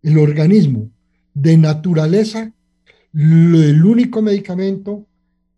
[0.02, 0.90] El organismo
[1.34, 2.52] de naturaleza,
[3.12, 5.06] el único medicamento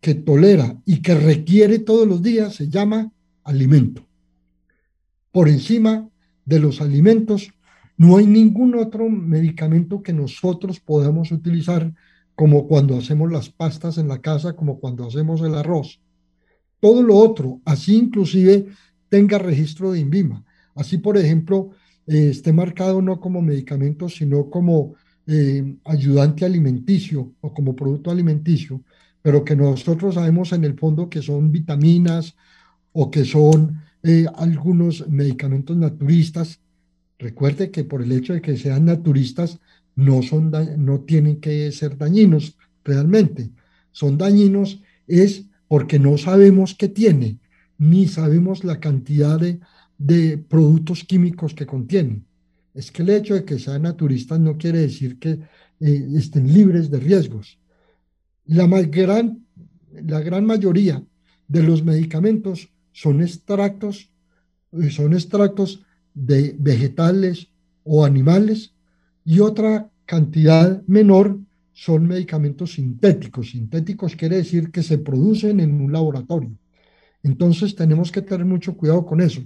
[0.01, 3.11] que tolera y que requiere todos los días se llama
[3.43, 4.05] alimento.
[5.31, 6.09] Por encima
[6.45, 7.51] de los alimentos,
[7.97, 11.93] no hay ningún otro medicamento que nosotros podamos utilizar
[12.35, 15.99] como cuando hacemos las pastas en la casa, como cuando hacemos el arroz.
[16.79, 18.67] Todo lo otro, así inclusive
[19.09, 20.45] tenga registro de INVIMA.
[20.75, 21.71] Así, por ejemplo,
[22.05, 24.93] eh, esté marcado no como medicamento, sino como
[25.27, 28.81] eh, ayudante alimenticio o como producto alimenticio,
[29.21, 32.35] pero que nosotros sabemos en el fondo que son vitaminas
[32.93, 36.61] o que son eh, algunos medicamentos naturistas.
[37.19, 39.59] Recuerde que por el hecho de que sean naturistas,
[39.95, 43.49] no, son no tienen que ser dañinos realmente.
[43.91, 47.39] Son dañinos es porque no sabemos qué tiene,
[47.77, 49.59] ni sabemos la cantidad de,
[49.97, 52.26] de productos químicos que contienen.
[52.77, 55.31] Es que el hecho de que sean naturistas no quiere decir que
[55.79, 57.57] eh, estén libres de riesgos.
[58.45, 59.43] La, gran,
[59.91, 61.03] la gran mayoría
[61.47, 64.11] de los medicamentos son extractos,
[64.73, 65.81] eh, son extractos
[66.13, 67.47] de vegetales
[67.83, 68.75] o animales
[69.25, 71.39] y otra cantidad menor
[71.73, 73.49] son medicamentos sintéticos.
[73.49, 76.51] Sintéticos quiere decir que se producen en un laboratorio.
[77.23, 79.41] Entonces tenemos que tener mucho cuidado con eso.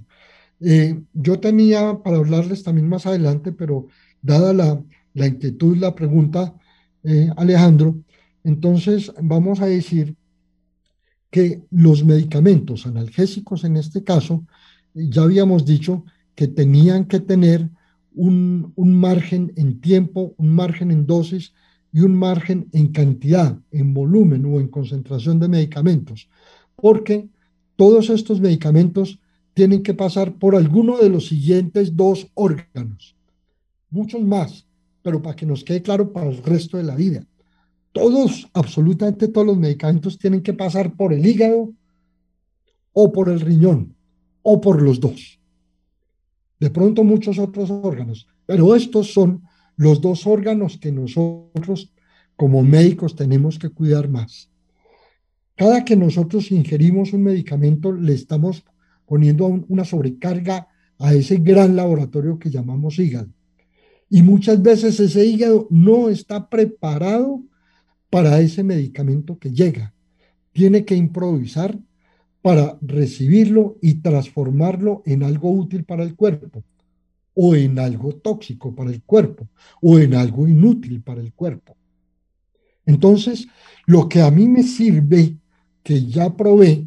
[0.64, 3.88] Eh, yo tenía para hablarles también más adelante, pero
[4.20, 4.82] dada la,
[5.14, 6.54] la inquietud, la pregunta,
[7.04, 7.96] eh, Alejandro,
[8.44, 10.16] entonces vamos a decir
[11.30, 14.44] que los medicamentos analgésicos en este caso,
[14.94, 17.70] ya habíamos dicho que tenían que tener
[18.14, 21.54] un, margen en tiempo, un margen en dosis
[21.92, 26.28] y un margen en cantidad, en volumen o en concentración de medicamentos,
[26.76, 27.28] porque
[27.76, 29.18] todos estos medicamentos
[29.54, 33.16] tienen que pasar por alguno de los siguientes dos órganos,
[33.90, 34.66] muchos más,
[35.02, 37.26] pero para que nos quede claro para el resto de la vida
[37.92, 41.72] todos, absolutamente todos los medicamentos tienen que pasar por el hígado
[42.92, 43.94] o por el riñón
[44.42, 45.38] o por los dos.
[46.58, 49.42] De pronto muchos otros órganos, pero estos son
[49.76, 51.92] los dos órganos que nosotros
[52.36, 54.50] como médicos tenemos que cuidar más.
[55.54, 58.64] Cada que nosotros ingerimos un medicamento, le estamos
[59.06, 63.28] poniendo una sobrecarga a ese gran laboratorio que llamamos hígado.
[64.08, 67.42] Y muchas veces ese hígado no está preparado
[68.10, 69.94] para ese medicamento que llega.
[70.52, 71.78] Tiene que improvisar
[72.42, 76.62] para recibirlo y transformarlo en algo útil para el cuerpo,
[77.34, 79.48] o en algo tóxico para el cuerpo,
[79.80, 81.76] o en algo inútil para el cuerpo.
[82.84, 83.46] Entonces,
[83.86, 85.36] lo que a mí me sirve,
[85.82, 86.86] que ya probé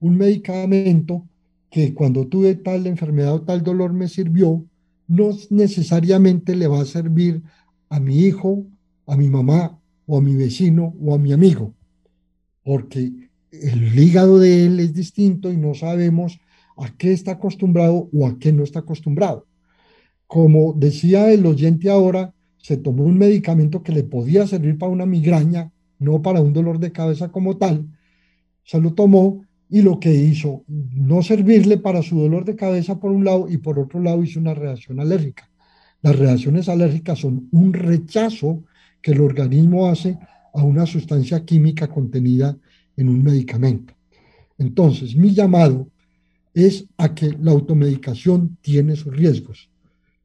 [0.00, 1.28] un medicamento
[1.74, 4.64] que cuando tuve tal enfermedad o tal dolor me sirvió,
[5.08, 7.42] no necesariamente le va a servir
[7.88, 8.64] a mi hijo,
[9.08, 11.74] a mi mamá o a mi vecino o a mi amigo,
[12.62, 16.38] porque el hígado de él es distinto y no sabemos
[16.76, 19.48] a qué está acostumbrado o a qué no está acostumbrado.
[20.28, 25.06] Como decía el oyente ahora, se tomó un medicamento que le podía servir para una
[25.06, 27.88] migraña, no para un dolor de cabeza como tal,
[28.62, 33.10] se lo tomó y lo que hizo, no servirle para su dolor de cabeza por
[33.10, 35.50] un lado y por otro lado hizo una reacción alérgica.
[36.00, 38.62] Las reacciones alérgicas son un rechazo
[39.02, 40.16] que el organismo hace
[40.54, 42.56] a una sustancia química contenida
[42.96, 43.94] en un medicamento.
[44.58, 45.88] Entonces, mi llamado
[46.54, 49.70] es a que la automedicación tiene sus riesgos.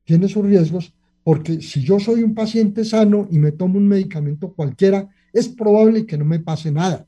[0.03, 4.53] Tiene sus riesgos porque si yo soy un paciente sano y me tomo un medicamento
[4.53, 7.07] cualquiera, es probable que no me pase nada.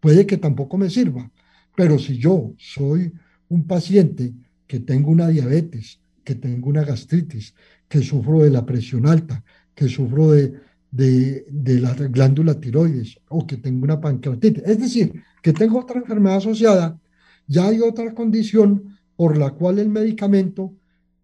[0.00, 1.30] Puede que tampoco me sirva,
[1.74, 3.12] pero si yo soy
[3.48, 4.32] un paciente
[4.66, 7.54] que tengo una diabetes, que tengo una gastritis,
[7.88, 10.54] que sufro de la presión alta, que sufro de,
[10.90, 16.38] de, la glándula tiroides o que tengo una pancreatitis, es decir, que tengo otra enfermedad
[16.38, 16.98] asociada,
[17.46, 20.74] ya hay otra condición por la cual el medicamento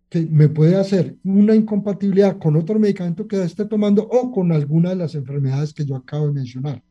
[0.09, 4.91] que me puede hacer una incompatibilidad con otro medicamento que esté tomando o con alguna
[4.91, 6.83] de las enfermedades que yo acabo de mencionar.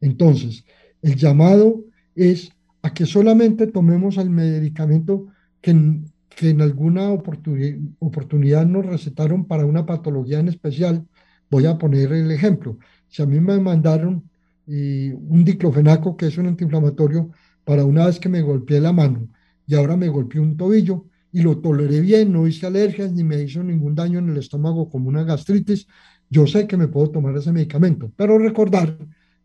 [0.00, 0.64] Entonces,
[1.02, 2.50] el llamado es
[2.82, 5.26] a que solamente tomemos el medicamento
[5.60, 6.00] que
[6.40, 11.06] que en alguna oportunidad nos recetaron para una patología en especial.
[11.50, 12.78] Voy a poner el ejemplo.
[13.08, 14.30] Si a mí me mandaron
[14.66, 17.30] un diclofenaco, que es un antiinflamatorio,
[17.64, 19.28] para una vez que me golpeé la mano
[19.66, 23.42] y ahora me golpeé un tobillo y lo toleré bien, no hice alergias ni me
[23.42, 25.86] hizo ningún daño en el estómago como una gastritis,
[26.30, 28.96] yo sé que me puedo tomar ese medicamento, pero recordar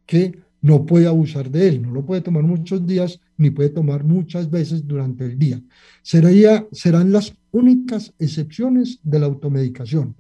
[0.06, 4.04] que no puede abusar de él, no lo puede tomar muchos días ni puede tomar
[4.04, 5.62] muchas veces durante el día.
[6.02, 10.16] Sería, serán las únicas excepciones de la automedicación.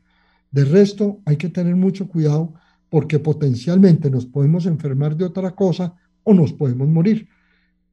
[0.51, 2.53] De resto, hay que tener mucho cuidado
[2.91, 7.27] porque potencialmente nos podemos enfermar de otra cosa o nos podemos morir.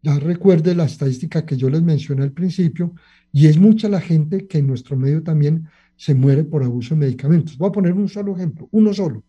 [0.03, 2.93] Ya recuerde la estadística que yo les mencioné al principio
[3.33, 7.01] y es mucha la gente que en nuestro medio también se muere por abuso de
[7.01, 7.57] medicamentos.
[7.57, 9.25] Voy a poner un solo ejemplo, uno solo.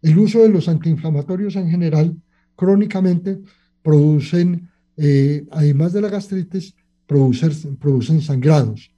[0.00, 2.16] El uso de los antiinflamatorios en general
[2.56, 3.40] crónicamente
[3.82, 6.74] producen, eh, además de la gastritis,
[7.06, 8.90] producen, producen sangrados.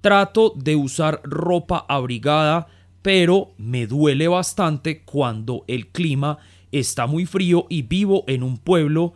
[0.00, 2.68] Trato de usar ropa abrigada,
[3.00, 6.38] pero me duele bastante cuando el clima
[6.72, 9.12] está muy frío y vivo en un pueblo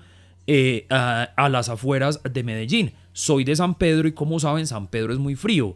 [0.46, 2.92] eh, a, las afueras de Medellín.
[3.12, 5.74] Soy de San Pedro y como saben, San Pedro es muy frío.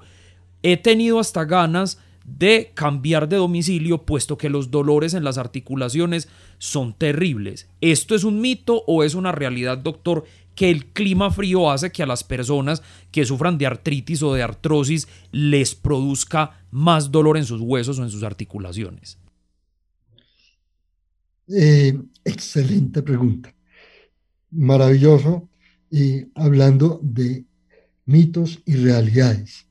[0.63, 6.29] He tenido hasta ganas de cambiar de domicilio puesto que los dolores en las articulaciones
[6.59, 7.69] son terribles.
[7.81, 10.25] ¿Esto es un mito o es una realidad, doctor,
[10.55, 14.43] que el clima frío hace que a las personas que sufran de artritis o de
[14.43, 19.19] artrosis les produzca más dolor en sus huesos o en sus articulaciones?
[21.53, 23.55] Eh, excelente pregunta.
[24.51, 25.49] Maravilloso.
[26.37, 27.45] Hablando de
[28.07, 29.67] mitos y realidades.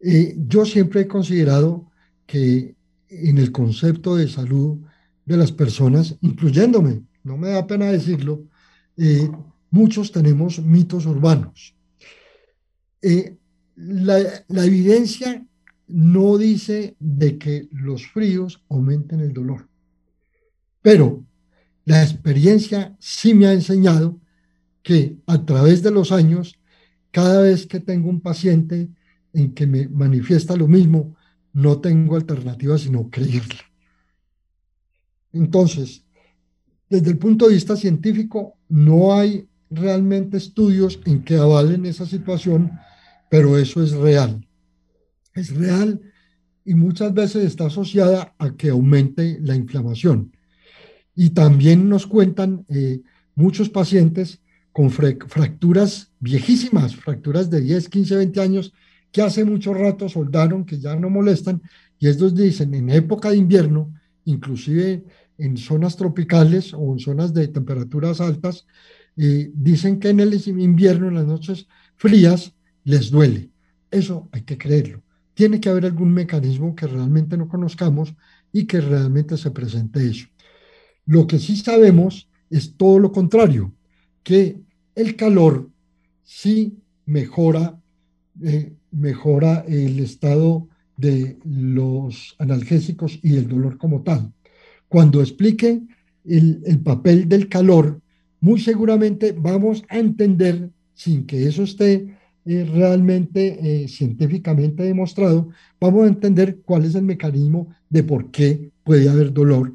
[0.00, 1.90] Eh, yo siempre he considerado
[2.26, 2.74] que
[3.08, 4.78] en el concepto de salud
[5.24, 8.48] de las personas, incluyéndome, no me da pena decirlo,
[8.96, 9.30] eh,
[9.70, 11.76] muchos tenemos mitos urbanos.
[13.76, 14.18] La,
[14.48, 15.46] la, evidencia
[15.86, 19.68] no dice de que los fríos aumenten el dolor,
[20.88, 21.22] pero
[21.84, 24.18] la experiencia sí me ha enseñado
[24.82, 26.58] que a través de los años,
[27.10, 28.88] cada vez que tengo un paciente
[29.34, 31.14] en que me manifiesta lo mismo,
[31.52, 33.60] no tengo alternativa sino creerle.
[35.34, 36.06] Entonces,
[36.88, 42.72] desde el punto de vista científico, no hay realmente estudios en que avalen esa situación,
[43.28, 44.48] pero eso es real.
[45.34, 46.00] Es real
[46.64, 50.32] y muchas veces está asociada a que aumente la inflamación.
[51.20, 53.00] Y también nos cuentan eh,
[53.34, 54.40] muchos pacientes
[54.70, 58.72] con fracturas viejísimas, fracturas de 10, 15, 20 años,
[59.10, 61.60] que hace mucho rato soldaron, que ya no molestan,
[61.98, 63.92] y estos dicen, en época de invierno,
[64.26, 65.02] inclusive
[65.38, 68.68] en zonas tropicales o en zonas de temperaturas altas,
[69.16, 71.66] eh, dicen que en el invierno, en las noches
[71.96, 72.54] frías,
[72.84, 73.50] les duele.
[73.90, 75.02] Eso hay que creerlo.
[75.34, 78.14] Tiene que haber algún mecanismo que realmente no conozcamos
[78.52, 80.28] y que realmente se presente eso.
[81.08, 83.72] Lo que sí sabemos es todo lo contrario,
[84.22, 84.60] que
[84.94, 85.70] el calor
[86.22, 87.80] sí mejora
[88.44, 94.32] eh, mejora el estado de los analgésicos y el dolor como tal.
[94.88, 95.80] Cuando explique
[96.26, 98.02] el, papel del calor,
[98.40, 105.48] muy seguramente vamos a entender, sin que eso esté eh, realmente eh, científicamente demostrado,
[105.80, 109.72] vamos a entender cuál es el mecanismo de por qué puede haber dolor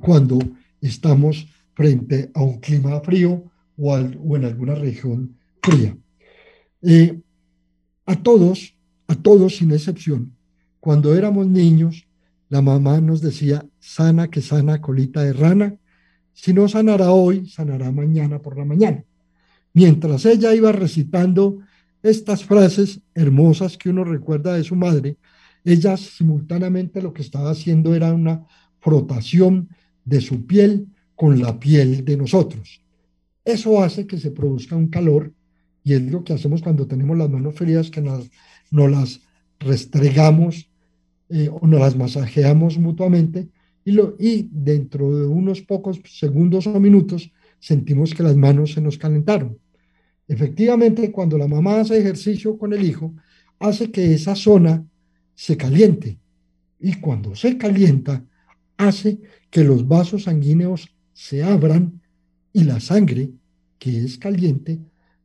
[0.00, 0.38] cuando
[0.82, 3.44] estamos frente a un clima frío
[3.78, 5.96] o, en alguna región fría.
[6.82, 7.18] Eh,
[8.04, 8.74] a todos,
[9.06, 10.36] a todos sin excepción,
[10.80, 12.06] cuando éramos niños,
[12.48, 15.76] la mamá nos decía, sana que sana colita de rana,
[16.34, 19.04] si no sanará hoy, sanará mañana por la mañana.
[19.72, 21.60] Mientras ella iba recitando
[22.02, 25.16] estas frases hermosas que uno recuerda de su madre,
[25.64, 28.44] ella simultáneamente lo que estaba haciendo era una
[28.80, 29.68] frotación
[30.04, 32.80] de su piel con la piel de nosotros.
[33.44, 35.32] Eso hace que se produzca un calor
[35.84, 38.30] y es lo que hacemos cuando tenemos las manos frías, que nos,
[38.70, 39.20] las
[39.58, 40.68] restregamos
[41.28, 43.48] eh, o nos las masajeamos mutuamente
[43.84, 48.80] y, lo, y dentro de unos pocos segundos o minutos sentimos que las manos se
[48.80, 49.58] nos calentaron.
[50.28, 53.14] Efectivamente, cuando la mamá hace ejercicio con el hijo,
[53.58, 54.84] hace que esa zona
[55.34, 56.18] se caliente.
[56.80, 58.24] Y cuando se calienta,
[58.76, 59.20] hace
[59.50, 62.00] que los vasos sanguíneos se abran
[62.52, 63.30] y la sangre,
[63.78, 64.80] que es caliente,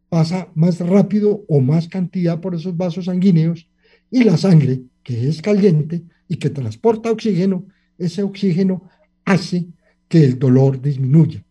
[0.09, 3.69] pasa más rápido o más cantidad por esos vasos sanguíneos
[4.09, 7.65] y la sangre, que es caliente y que transporta oxígeno,
[7.97, 8.89] ese oxígeno
[9.25, 9.67] hace
[10.07, 11.43] que el dolor disminuya.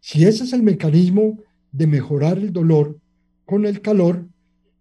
[0.00, 1.38] Si ese es el mecanismo
[1.70, 2.98] de mejorar el dolor
[3.44, 4.26] con el calor,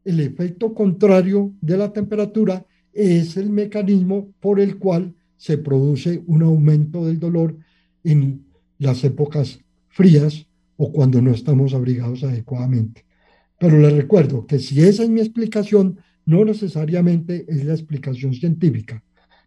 [0.04, 6.44] el efecto contrario de la temperatura es el mecanismo por el cual se produce un
[6.44, 7.58] aumento del dolor
[8.04, 8.46] en
[8.78, 10.46] las épocas frías
[10.78, 13.06] o cuando no estamos abrigados adecuadamente.
[13.58, 19.04] Pero les recuerdo que si esa es mi explicación, no necesariamente es la explicación científica,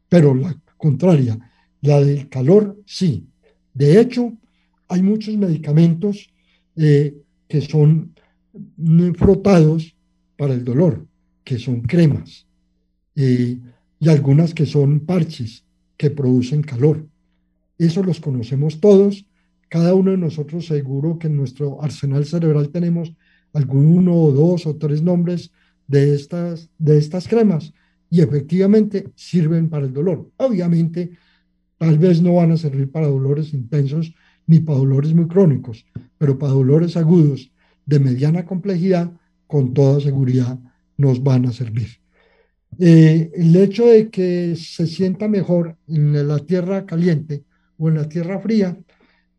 [0.08, 1.38] pero la contraria,
[1.80, 3.28] la del calor, sí.
[3.72, 4.36] De hecho,
[4.88, 6.28] hay muchos medicamentos
[6.74, 7.14] eh,
[7.46, 8.16] que son
[9.16, 9.94] frotados
[10.36, 11.06] para el dolor,
[11.44, 12.48] que son cremas,
[13.14, 13.60] eh,
[14.00, 15.63] y algunas que son parches
[15.96, 17.06] que producen calor.
[17.78, 19.26] Eso los conocemos todos
[19.74, 23.12] cada uno de nosotros seguro que en nuestro arsenal cerebral tenemos
[23.52, 25.50] alguno o dos o tres nombres
[25.88, 27.72] de estas, de estas cremas
[28.08, 30.30] y efectivamente sirven para el dolor.
[30.36, 31.18] Obviamente,
[31.76, 34.14] tal vez no van a servir para dolores intensos
[34.46, 35.84] ni para dolores muy crónicos,
[36.18, 37.50] pero para dolores agudos
[37.84, 39.12] de mediana complejidad,
[39.48, 40.56] con toda seguridad
[40.96, 42.03] nos van a servir.
[42.78, 47.44] Eh, el hecho de que se sienta mejor en la tierra caliente
[47.78, 48.76] o en la tierra fría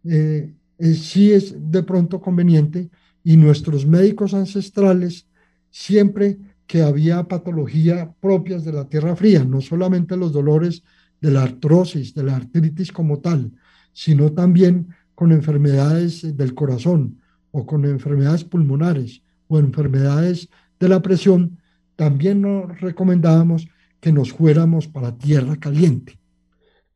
[0.03, 2.89] eh, sí es de pronto conveniente
[3.23, 5.27] y nuestros médicos ancestrales
[5.69, 10.83] siempre que había patología propias de la tierra fría, no solamente los dolores
[11.21, 13.51] de la artrosis, de la artritis como tal,
[13.93, 17.19] sino también con enfermedades del corazón
[17.51, 21.57] o con enfermedades pulmonares o enfermedades de la presión,
[21.95, 23.67] también nos recomendábamos
[23.99, 26.19] que nos fuéramos para tierra caliente.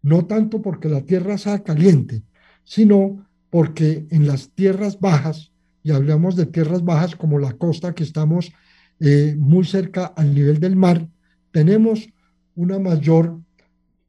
[0.02, 2.24] No tanto porque la tierra sea caliente,
[2.64, 5.52] sino porque en las tierras bajas,
[5.84, 8.52] y hablamos de tierras bajas como la costa que estamos
[9.00, 11.08] eh, muy cerca al nivel del mar,
[11.52, 12.10] tenemos
[12.56, 13.40] una mayor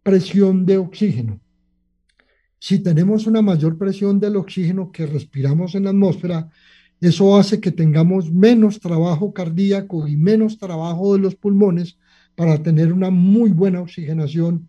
[0.02, 1.40] presión de oxígeno.
[2.58, 6.50] Si tenemos una mayor presión del oxígeno que respiramos en la atmósfera,
[7.00, 11.98] eso hace que tengamos menos trabajo cardíaco y menos trabajo de los pulmones
[12.34, 14.68] para tener una muy buena oxigenación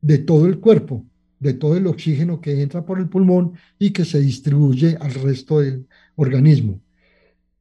[0.00, 1.04] de todo el cuerpo,
[1.38, 5.60] de todo el oxígeno que entra por el pulmón y que se distribuye al resto
[5.60, 6.80] del organismo.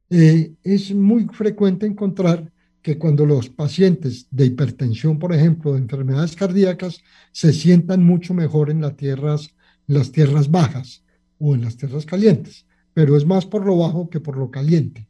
[0.09, 2.51] Eh, es muy frecuente encontrar
[2.81, 7.01] que cuando los pacientes de hipertensión, por ejemplo, de enfermedades cardíacas,
[7.33, 9.49] se sientan mucho mejor en las tierras,
[9.87, 11.03] en las tierras bajas
[11.39, 12.65] o en las tierras calientes,
[12.97, 15.07] pero es más por lo bajo que por lo caliente.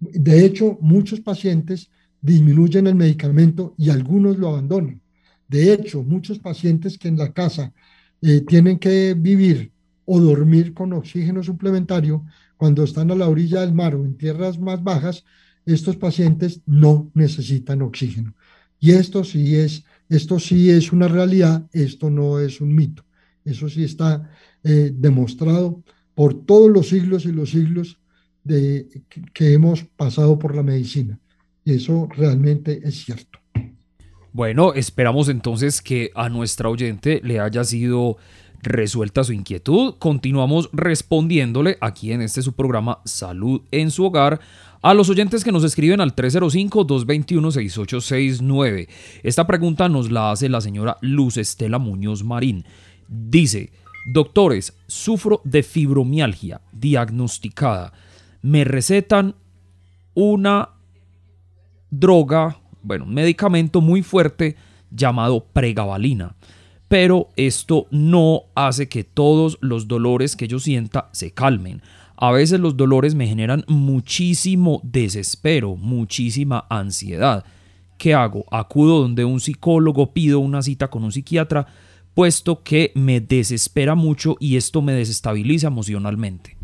[0.00, 1.88] De hecho, muchos pacientes
[2.20, 5.00] disminuyen el medicamento y algunos lo abandonan.
[5.46, 7.72] De hecho, muchos pacientes que en la casa
[8.20, 9.70] eh, tienen que vivir
[10.06, 12.24] o dormir con oxígeno suplementario,
[12.56, 15.24] cuando están a la orilla del mar o en tierras más bajas,
[15.64, 18.34] estos pacientes no necesitan oxígeno.
[18.80, 23.04] Y esto sí es, esto sí es una realidad, esto no es un mito.
[23.44, 24.28] Eso sí está
[24.64, 25.84] eh, demostrado
[26.20, 27.96] por todos los siglos y los siglos
[28.44, 28.86] de,
[29.32, 31.18] que hemos pasado por la medicina.
[31.64, 33.38] Y eso realmente es cierto.
[34.30, 38.18] Bueno, esperamos entonces que a nuestra oyente le haya sido
[38.60, 39.94] resuelta su inquietud.
[39.98, 44.40] Continuamos respondiéndole aquí en este su programa Salud en su hogar
[44.82, 48.88] a los oyentes que nos escriben al 305-221-6869.
[49.22, 52.66] Esta pregunta nos la hace la señora Luz Estela Muñoz Marín.
[53.08, 53.72] Dice,
[54.06, 57.92] doctores, sufro de fibromialgia diagnosticada.
[58.42, 59.34] Me recetan
[60.14, 60.70] una
[61.90, 64.56] droga, bueno, un medicamento muy fuerte
[64.90, 66.34] llamado pregabalina.
[66.88, 71.82] Pero esto no hace que todos los dolores que yo sienta se calmen.
[72.16, 77.44] A veces los dolores me generan muchísimo desespero, muchísima ansiedad.
[77.96, 78.44] ¿Qué hago?
[78.50, 81.66] Acudo donde un psicólogo, pido una cita con un psiquiatra,
[82.20, 86.54] puesto que me desespera mucho y esto me desestabiliza emocionalmente.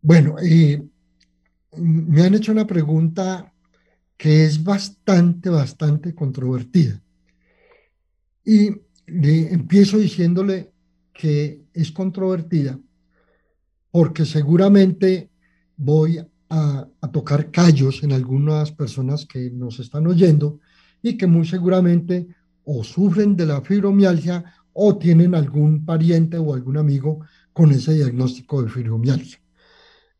[0.00, 0.36] Bueno,
[1.76, 3.52] me han hecho una pregunta
[4.16, 7.02] que es bastante, bastante controvertida.
[8.46, 8.70] Y
[9.06, 10.72] empiezo diciéndole
[11.12, 12.80] que es controvertida
[13.90, 15.28] porque seguramente
[15.76, 16.16] voy
[16.48, 20.60] a, a, tocar callos en algunas personas que nos están oyendo
[21.02, 22.26] y que muy seguramente
[22.64, 27.20] o sufren de la fibromialgia o tienen algún pariente o algún amigo
[27.52, 29.40] con ese diagnóstico de fibromialgia.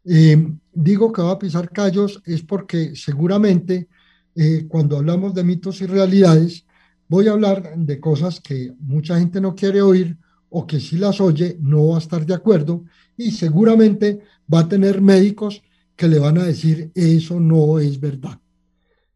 [0.04, 3.88] Eh, digo que va a pisar callos es porque seguramente
[4.34, 6.66] eh, cuando hablamos de mitos y realidades,
[7.08, 10.18] voy a hablar de cosas que mucha gente no quiere oír
[10.50, 12.84] o que si las oye no va a estar de acuerdo
[13.16, 14.20] y seguramente
[14.52, 15.62] va a tener médicos
[15.96, 18.38] que le van a decir eso no es verdad.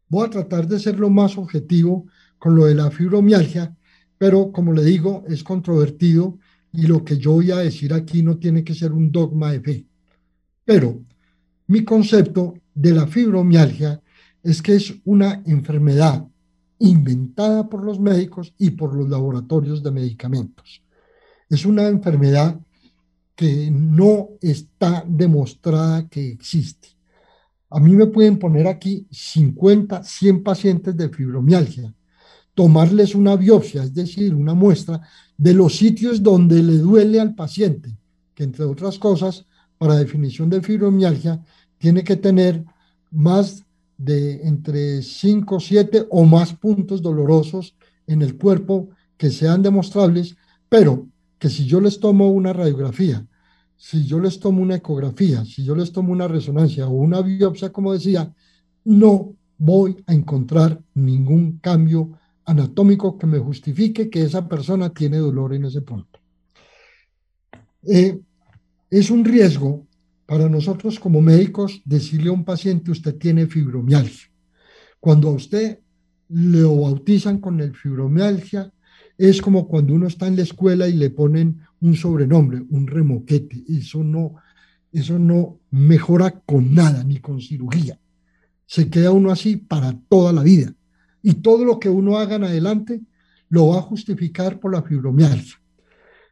[0.07, 2.07] Voy a tratar de ser lo más objetivo
[2.39, 3.75] con lo de la fibromialgia,
[4.17, 6.39] pero como le digo, es controvertido
[6.71, 9.61] y lo que yo voy a decir aquí no tiene que ser un dogma de
[9.61, 9.85] fe.
[10.65, 11.01] Pero
[11.67, 14.01] mi concepto de la fibromialgia
[14.41, 16.25] es que es una enfermedad
[16.79, 20.81] inventada por los médicos y por los laboratorios de medicamentos.
[21.49, 22.59] Es una enfermedad
[23.35, 26.89] que no está demostrada que existe.
[27.69, 31.93] A mí me pueden poner aquí 50, 100 pacientes de fibromialgia,
[32.59, 34.99] tomarles una biopsia, es decir, una muestra
[35.37, 37.95] de los sitios donde le duele al paciente,
[38.35, 39.45] que entre otras cosas
[39.77, 41.41] para definición de fibromialgia
[41.77, 42.65] tiene que tener
[43.11, 43.63] más
[43.97, 50.35] de entre 5, 7 o más puntos dolorosos en el cuerpo que sean demostrables,
[50.67, 51.07] pero
[51.37, 53.25] que si yo les tomo una radiografía,
[53.77, 57.71] si yo les tomo una ecografía, si yo les tomo una resonancia o una biopsia,
[57.71, 58.33] como decía,
[58.83, 62.19] no voy a encontrar ningún cambio
[62.49, 66.19] anatómico que me justifique que esa persona tiene dolor en ese punto.
[67.87, 68.19] Eh,
[68.89, 69.85] es un riesgo
[70.25, 74.31] para nosotros como médicos decirle a un paciente usted tiene fibromialgia.
[74.99, 75.79] Cuando a usted
[76.29, 78.73] lo bautizan con el fibromialgia,
[79.15, 83.63] es como cuando uno está en la escuela y le ponen un sobrenombre, un remoquete.
[83.67, 84.35] Eso no,
[84.91, 87.99] eso no mejora con nada, ni con cirugía.
[88.65, 90.73] Se queda uno así para toda la vida.
[91.21, 93.01] Y todo lo que uno haga en adelante
[93.49, 95.59] lo va a justificar por la fibromialgia.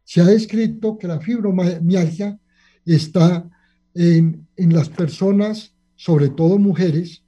[0.03, 2.39] Se ha descrito que la fibromialgia
[2.85, 3.49] está
[3.93, 7.23] en, en las personas, sobre todo mujeres,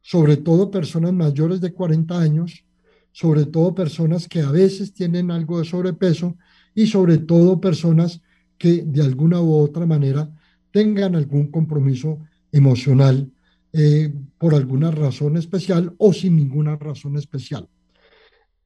[0.00, 2.64] sobre todo personas mayores de 40 años,
[3.12, 6.36] sobre todo personas que a veces tienen algo de sobrepeso
[6.74, 8.20] y sobre todo personas
[8.58, 10.30] que de alguna u otra manera
[10.70, 12.18] tengan algún compromiso
[12.50, 13.30] emocional
[13.76, 17.68] eh, por alguna razón especial o sin ninguna razón especial.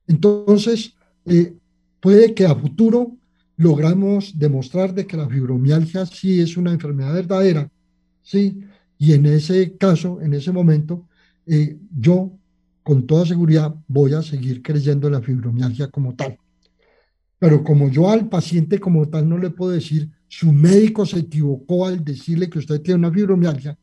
[0.06, 0.94] Entonces,
[1.24, 1.54] eh,
[1.98, 3.16] puede que a futuro
[3.56, 7.70] logramos demostrar de que la fibromialgia sí es una enfermedad verdadera,
[8.22, 8.60] ¿sí?
[8.98, 11.08] Y en ese caso, en ese momento,
[11.46, 12.30] eh, yo
[12.82, 16.36] con toda seguridad voy a seguir creyendo en la fibromialgia como tal.
[17.38, 21.86] Pero como yo al paciente como tal no le puedo decir, su médico se equivocó
[21.86, 23.78] al decirle que usted tiene una fibromialgia,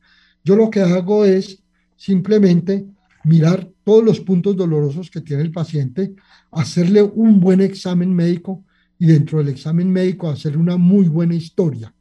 [0.45, 1.61] yo lo que hago es
[1.97, 2.85] simplemente
[3.23, 6.13] mirar todos los puntos dolorosos que tiene el paciente,
[6.51, 8.63] hacerle un buen examen médico
[8.99, 11.93] y dentro del examen médico hacerle una muy buena historia.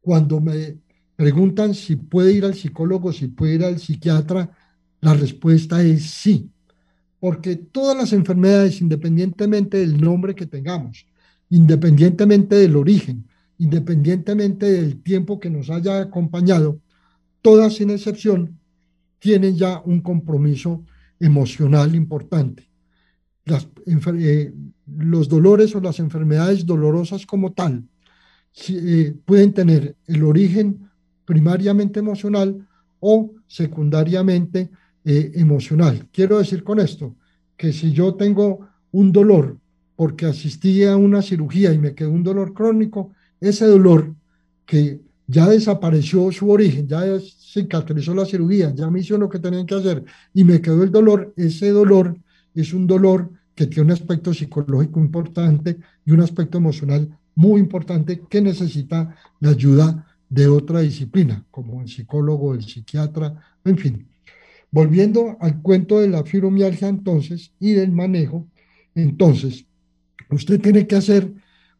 [0.00, 0.78] Cuando me
[1.14, 4.50] preguntan si puede ir al psicólogo, si puede ir al psiquiatra,
[5.02, 6.50] la respuesta es sí,
[7.20, 11.06] porque todas las enfermedades, independientemente del nombre que tengamos,
[11.50, 13.26] independientemente del origen,
[13.58, 16.80] independientemente del tiempo que nos haya acompañado,
[17.46, 18.58] todas sin excepción
[19.20, 20.82] tienen ya un compromiso
[21.20, 22.68] emocional importante.
[23.86, 24.52] Eh,
[24.98, 27.84] los dolores o las enfermedades dolorosas como tal
[28.68, 30.90] eh, pueden tener el origen
[31.24, 32.66] primariamente emocional
[32.98, 34.68] o secundariamente
[35.04, 36.08] eh, emocional.
[36.12, 37.14] Quiero decir con esto
[37.56, 39.56] que si yo tengo un dolor
[39.94, 44.16] porque asistí a una cirugía y me quedó un dolor crónico, ese dolor
[44.64, 49.66] que ya desapareció su origen, ya cicatrizó la cirugía, ya me hizo lo que tenían
[49.66, 52.16] que hacer y me quedó el dolor, ese dolor
[52.54, 58.22] es un dolor que tiene un aspecto psicológico importante y un aspecto emocional muy importante
[58.28, 64.08] que necesita la ayuda de otra disciplina, como el psicólogo, el psiquiatra, en fin.
[64.70, 68.46] Volviendo al cuento de la fibromialgia entonces y del manejo,
[68.94, 69.66] entonces
[70.30, 71.32] usted tiene que hacer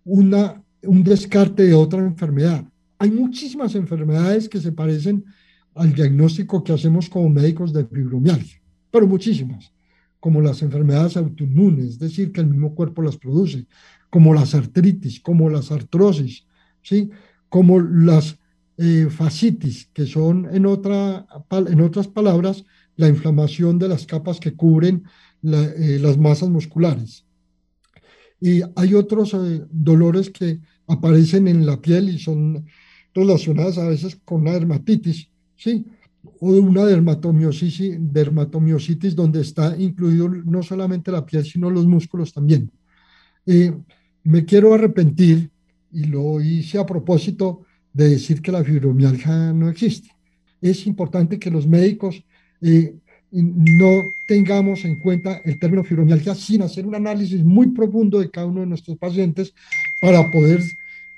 [0.05, 2.65] una, un descarte de otra enfermedad.
[2.99, 5.25] Hay muchísimas enfermedades que se parecen
[5.75, 9.73] al diagnóstico que hacemos como médicos de fibromialgia, pero muchísimas,
[10.21, 13.67] como las enfermedades autoinmunes, es decir, que el mismo cuerpo las produce,
[14.09, 16.47] como las artritis, como las artrosis,
[16.83, 17.11] ¿sí?
[17.49, 18.39] como las
[18.79, 22.65] eh, fascitis, que son en, otra, en otras palabras
[22.97, 25.05] la inflamación de las capas que cubren
[25.43, 27.25] eh, las masas musculares.
[28.41, 32.67] Y hay otros eh, dolores que aparecen en la piel y son
[33.17, 35.85] relacionadas a veces con una dermatitis, ¿sí?
[36.41, 42.71] O una dermatomiositis, dermatomiositis donde está incluido no solamente la piel, sino los músculos también.
[43.47, 43.73] Eh,
[44.25, 45.51] me quiero arrepentir,
[45.93, 47.63] y lo hice a propósito
[47.93, 50.11] de decir que la fibromialgia no existe.
[50.61, 52.23] Es importante que los médicos
[52.61, 52.95] eh,
[53.31, 58.47] no tengamos en cuenta el término fibromialgia sin hacer un análisis muy profundo de cada
[58.47, 59.55] uno de nuestros pacientes
[60.01, 60.63] para poder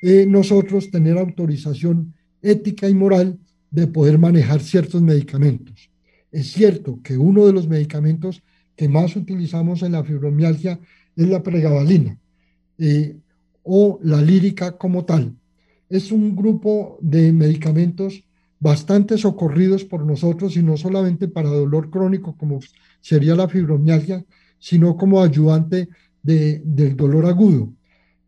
[0.03, 3.39] eh, nosotros tener autorización ética y moral
[3.71, 5.91] de poder manejar ciertos medicamentos.
[6.31, 8.43] Es cierto que uno de los medicamentos
[8.77, 10.79] que más utilizamos en la fibromialgia
[11.17, 12.17] es la pregabalina
[12.79, 13.17] eh,
[13.65, 15.35] o la lírica como tal.
[15.89, 18.23] Es un grupo de medicamentos
[18.61, 22.61] bastante socorridos por nosotros y no solamente para dolor crónico como
[23.01, 24.25] sería la fibromialgia,
[24.59, 25.89] sino como ayudante
[26.23, 27.73] de, del dolor agudo.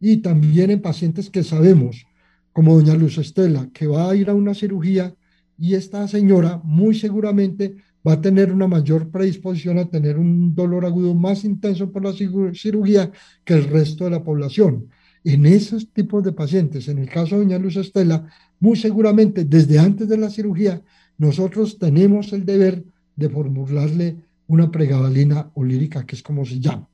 [0.00, 2.06] Y también en pacientes que sabemos,
[2.52, 5.14] como doña Luz Estela, que va a ir a una cirugía
[5.58, 7.76] y esta señora muy seguramente
[8.06, 12.14] va a tener una mayor predisposición a tener un dolor agudo más intenso por la
[12.14, 13.12] cirugía
[13.44, 14.88] que el resto de la población.
[15.22, 18.26] En esos tipos de pacientes, en el caso de doña Luz Estela,
[18.58, 20.82] muy seguramente desde antes de la cirugía,
[21.18, 22.82] nosotros tenemos el deber
[23.16, 26.89] de formularle una pregabalina olírica, que es como se llama.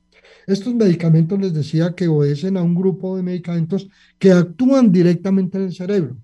[0.47, 3.87] Estos medicamentos les decía que obedecen a un grupo de medicamentos
[4.17, 6.17] que actúan directamente en el cerebro.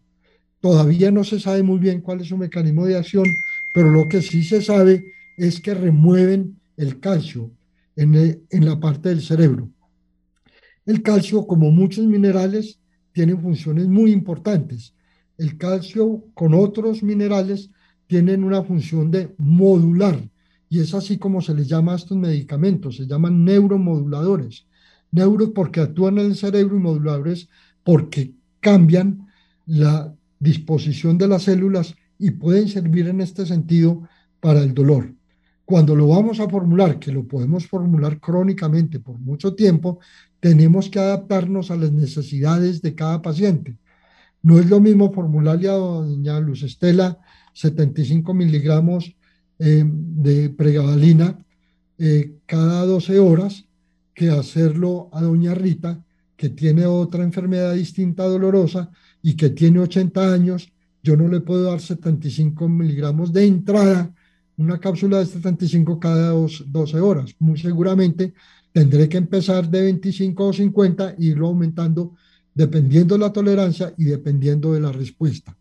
[0.59, 3.25] Todavía no se sabe muy bien cuál es su mecanismo de acción,
[3.73, 5.03] pero lo que sí se sabe
[5.37, 7.51] es que remueven el calcio
[7.95, 8.15] en,
[8.49, 9.69] en la parte del cerebro.
[10.85, 12.79] El calcio, como muchos minerales,
[13.11, 14.93] tiene funciones muy importantes
[15.37, 17.71] el calcio con otros minerales
[18.07, 20.19] tienen una función de modular
[20.73, 24.65] y es así como se les llama a estos medicamentos, se llaman neuromoduladores.
[25.11, 27.47] Neuro porque actúan en el cerebro y moduladores
[27.83, 29.27] porque cambian
[29.67, 34.09] la disposición de las células y pueden servir en este sentido
[34.39, 35.13] para el dolor.
[35.63, 39.99] Cuando lo vamos a formular, que lo podemos formular crónicamente por mucho tiempo,
[40.39, 43.77] tenemos que adaptarnos a las necesidades de cada paciente.
[44.41, 47.19] No es lo mismo formularle a doña Luz Estela
[47.53, 49.15] 75 miligramos
[49.65, 51.39] eh, de pregabalina
[51.97, 53.63] eh, cada 12 horas
[54.13, 56.03] que hacerlo a doña Rita,
[56.35, 58.91] que tiene otra enfermedad distinta dolorosa
[59.21, 60.69] y que tiene 80 años.
[61.01, 64.13] Yo no le puedo dar 75 miligramos de entrada,
[64.57, 67.33] una cápsula de 75 cada 12 horas.
[67.39, 68.33] Muy seguramente
[68.73, 72.15] tendré que empezar de 25 o 50 e irlo aumentando
[72.53, 75.57] dependiendo de la tolerancia y dependiendo de la respuesta.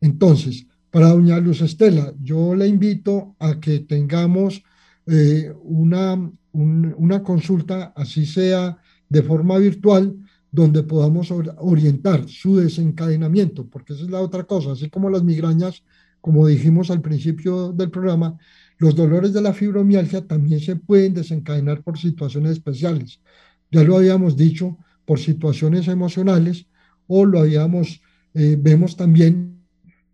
[0.00, 0.66] Entonces,
[0.96, 4.62] para doña Luz Estela, yo le invito a que tengamos
[5.06, 10.16] eh, una, una consulta, así sea de forma virtual,
[10.50, 15.82] donde podamos orientar su desencadenamiento, porque esa es la otra cosa, así como las migrañas,
[16.22, 18.38] como dijimos al principio del programa,
[18.78, 23.20] los dolores de la fibromialgia también se pueden desencadenar por situaciones especiales.
[23.70, 26.68] Ya lo habíamos dicho, por situaciones emocionales
[27.06, 28.00] o lo habíamos,
[28.32, 29.55] eh, vemos también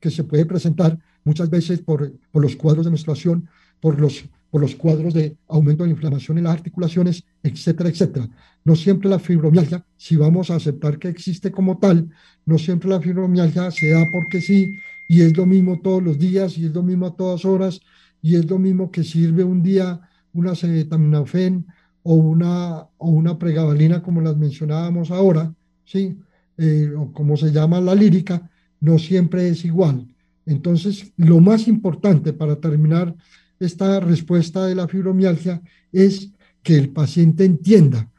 [0.02, 3.48] que se puede presentar muchas veces por, por los cuadros de menstruación,
[3.80, 8.28] por los, por los cuadros de aumento de inflamación en las articulaciones, etcétera, etcétera.
[8.64, 12.10] No siempre la fibromialgia, si vamos a aceptar que existe como tal,
[12.44, 14.74] no siempre la fibromialgia se da porque sí,
[15.08, 17.80] y es lo mismo todos los días, y es lo mismo a todas horas,
[18.20, 20.00] y es lo mismo que sirve un día
[20.32, 21.64] una acetaminofén
[22.02, 26.18] o una, o una pregabalina como las mencionábamos ahora, ¿sí?
[26.58, 28.50] Eh, o como se llama la lírica,
[28.82, 30.06] no siempre es igual.
[30.44, 33.14] Entonces, lo más importante para terminar
[33.58, 35.62] esta respuesta de la fibromialgia
[35.92, 36.30] es
[36.62, 38.10] que el paciente entienda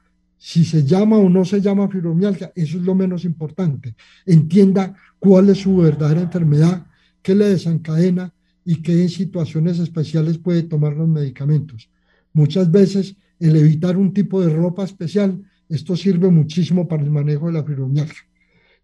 [0.45, 3.95] si se llama o no se llama fibromialgia, eso es lo menos importante.
[4.25, 6.85] Entienda cuál es su verdadera enfermedad,
[7.21, 8.33] qué le desencadena
[8.65, 11.89] y qué en situaciones especiales puede tomar los medicamentos.
[12.33, 17.47] Muchas veces el evitar un tipo de ropa especial, esto sirve muchísimo para el manejo
[17.47, 18.27] de la fibromialgia.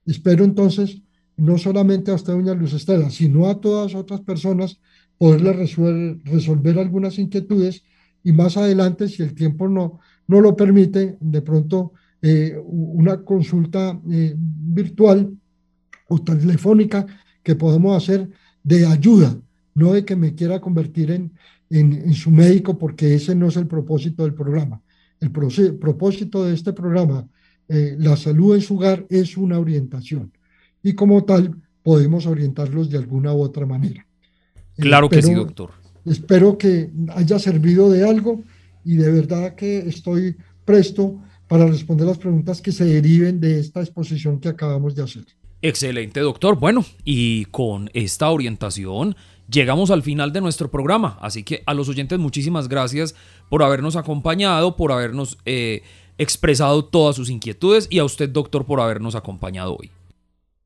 [0.05, 1.01] Espero entonces,
[1.39, 4.79] no solamente a usted, doña Luz Estela, sino a todas otras personas,
[5.17, 7.83] poderle resolver, resolver algunas inquietudes
[8.23, 13.99] y más adelante, si el tiempo no, no lo permite, de pronto eh, una consulta
[14.11, 15.33] eh, virtual
[16.09, 17.05] o telefónica
[17.41, 18.29] que podemos hacer
[18.63, 19.37] de ayuda,
[19.75, 21.31] no de que me quiera convertir en,
[21.69, 24.81] en, su médico porque ese no es el propósito del programa.
[25.21, 27.27] El propósito de este programa,
[27.67, 30.31] eh, la salud en su hogar, es una orientación
[30.84, 34.05] y como tal podemos orientarlos de alguna u otra manera.
[34.77, 35.71] Claro que sí, doctor.
[36.05, 38.43] Espero que haya servido de algo
[38.86, 41.19] y de verdad que estoy presto
[41.49, 45.25] para responder las preguntas que se deriven de esta exposición que acabamos de hacer.
[45.61, 46.57] Excelente, doctor.
[46.57, 49.17] Bueno, y con esta orientación
[49.51, 51.17] llegamos al final de nuestro programa.
[51.21, 53.15] Así que a los oyentes muchísimas gracias
[53.49, 55.82] por habernos acompañado, por habernos eh,
[56.17, 59.91] expresado todas sus inquietudes y a usted, doctor, por habernos acompañado hoy.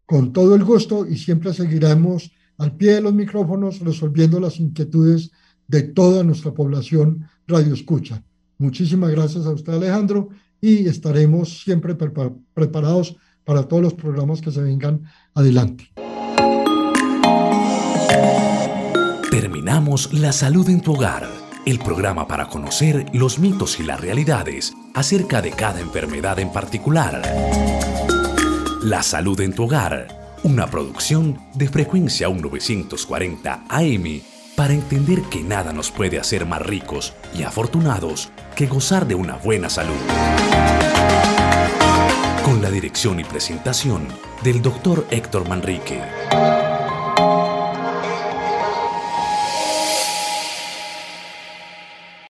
[0.06, 5.32] Con todo el gusto y siempre seguiremos al pie de los micrófonos resolviendo las inquietudes
[5.68, 8.24] de toda nuestra población radio escucha.
[8.58, 10.30] Muchísimas gracias a usted, Alejandro,
[10.62, 15.90] y estaremos siempre preparados para todos los programas que se vengan adelante.
[19.30, 21.28] Terminamos La Salud en tu Hogar,
[21.66, 27.22] el programa para conocer los mitos y las realidades acerca de cada enfermedad en particular.
[28.84, 30.10] La Salud en tu Hogar,
[30.44, 34.22] una producción de frecuencia 1940 AM
[34.58, 39.38] para entender que nada nos puede hacer más ricos y afortunados que gozar de una
[39.38, 39.96] buena salud.
[42.44, 44.06] Con la dirección y presentación
[44.44, 45.08] del Dr.
[45.12, 46.02] Héctor Manrique.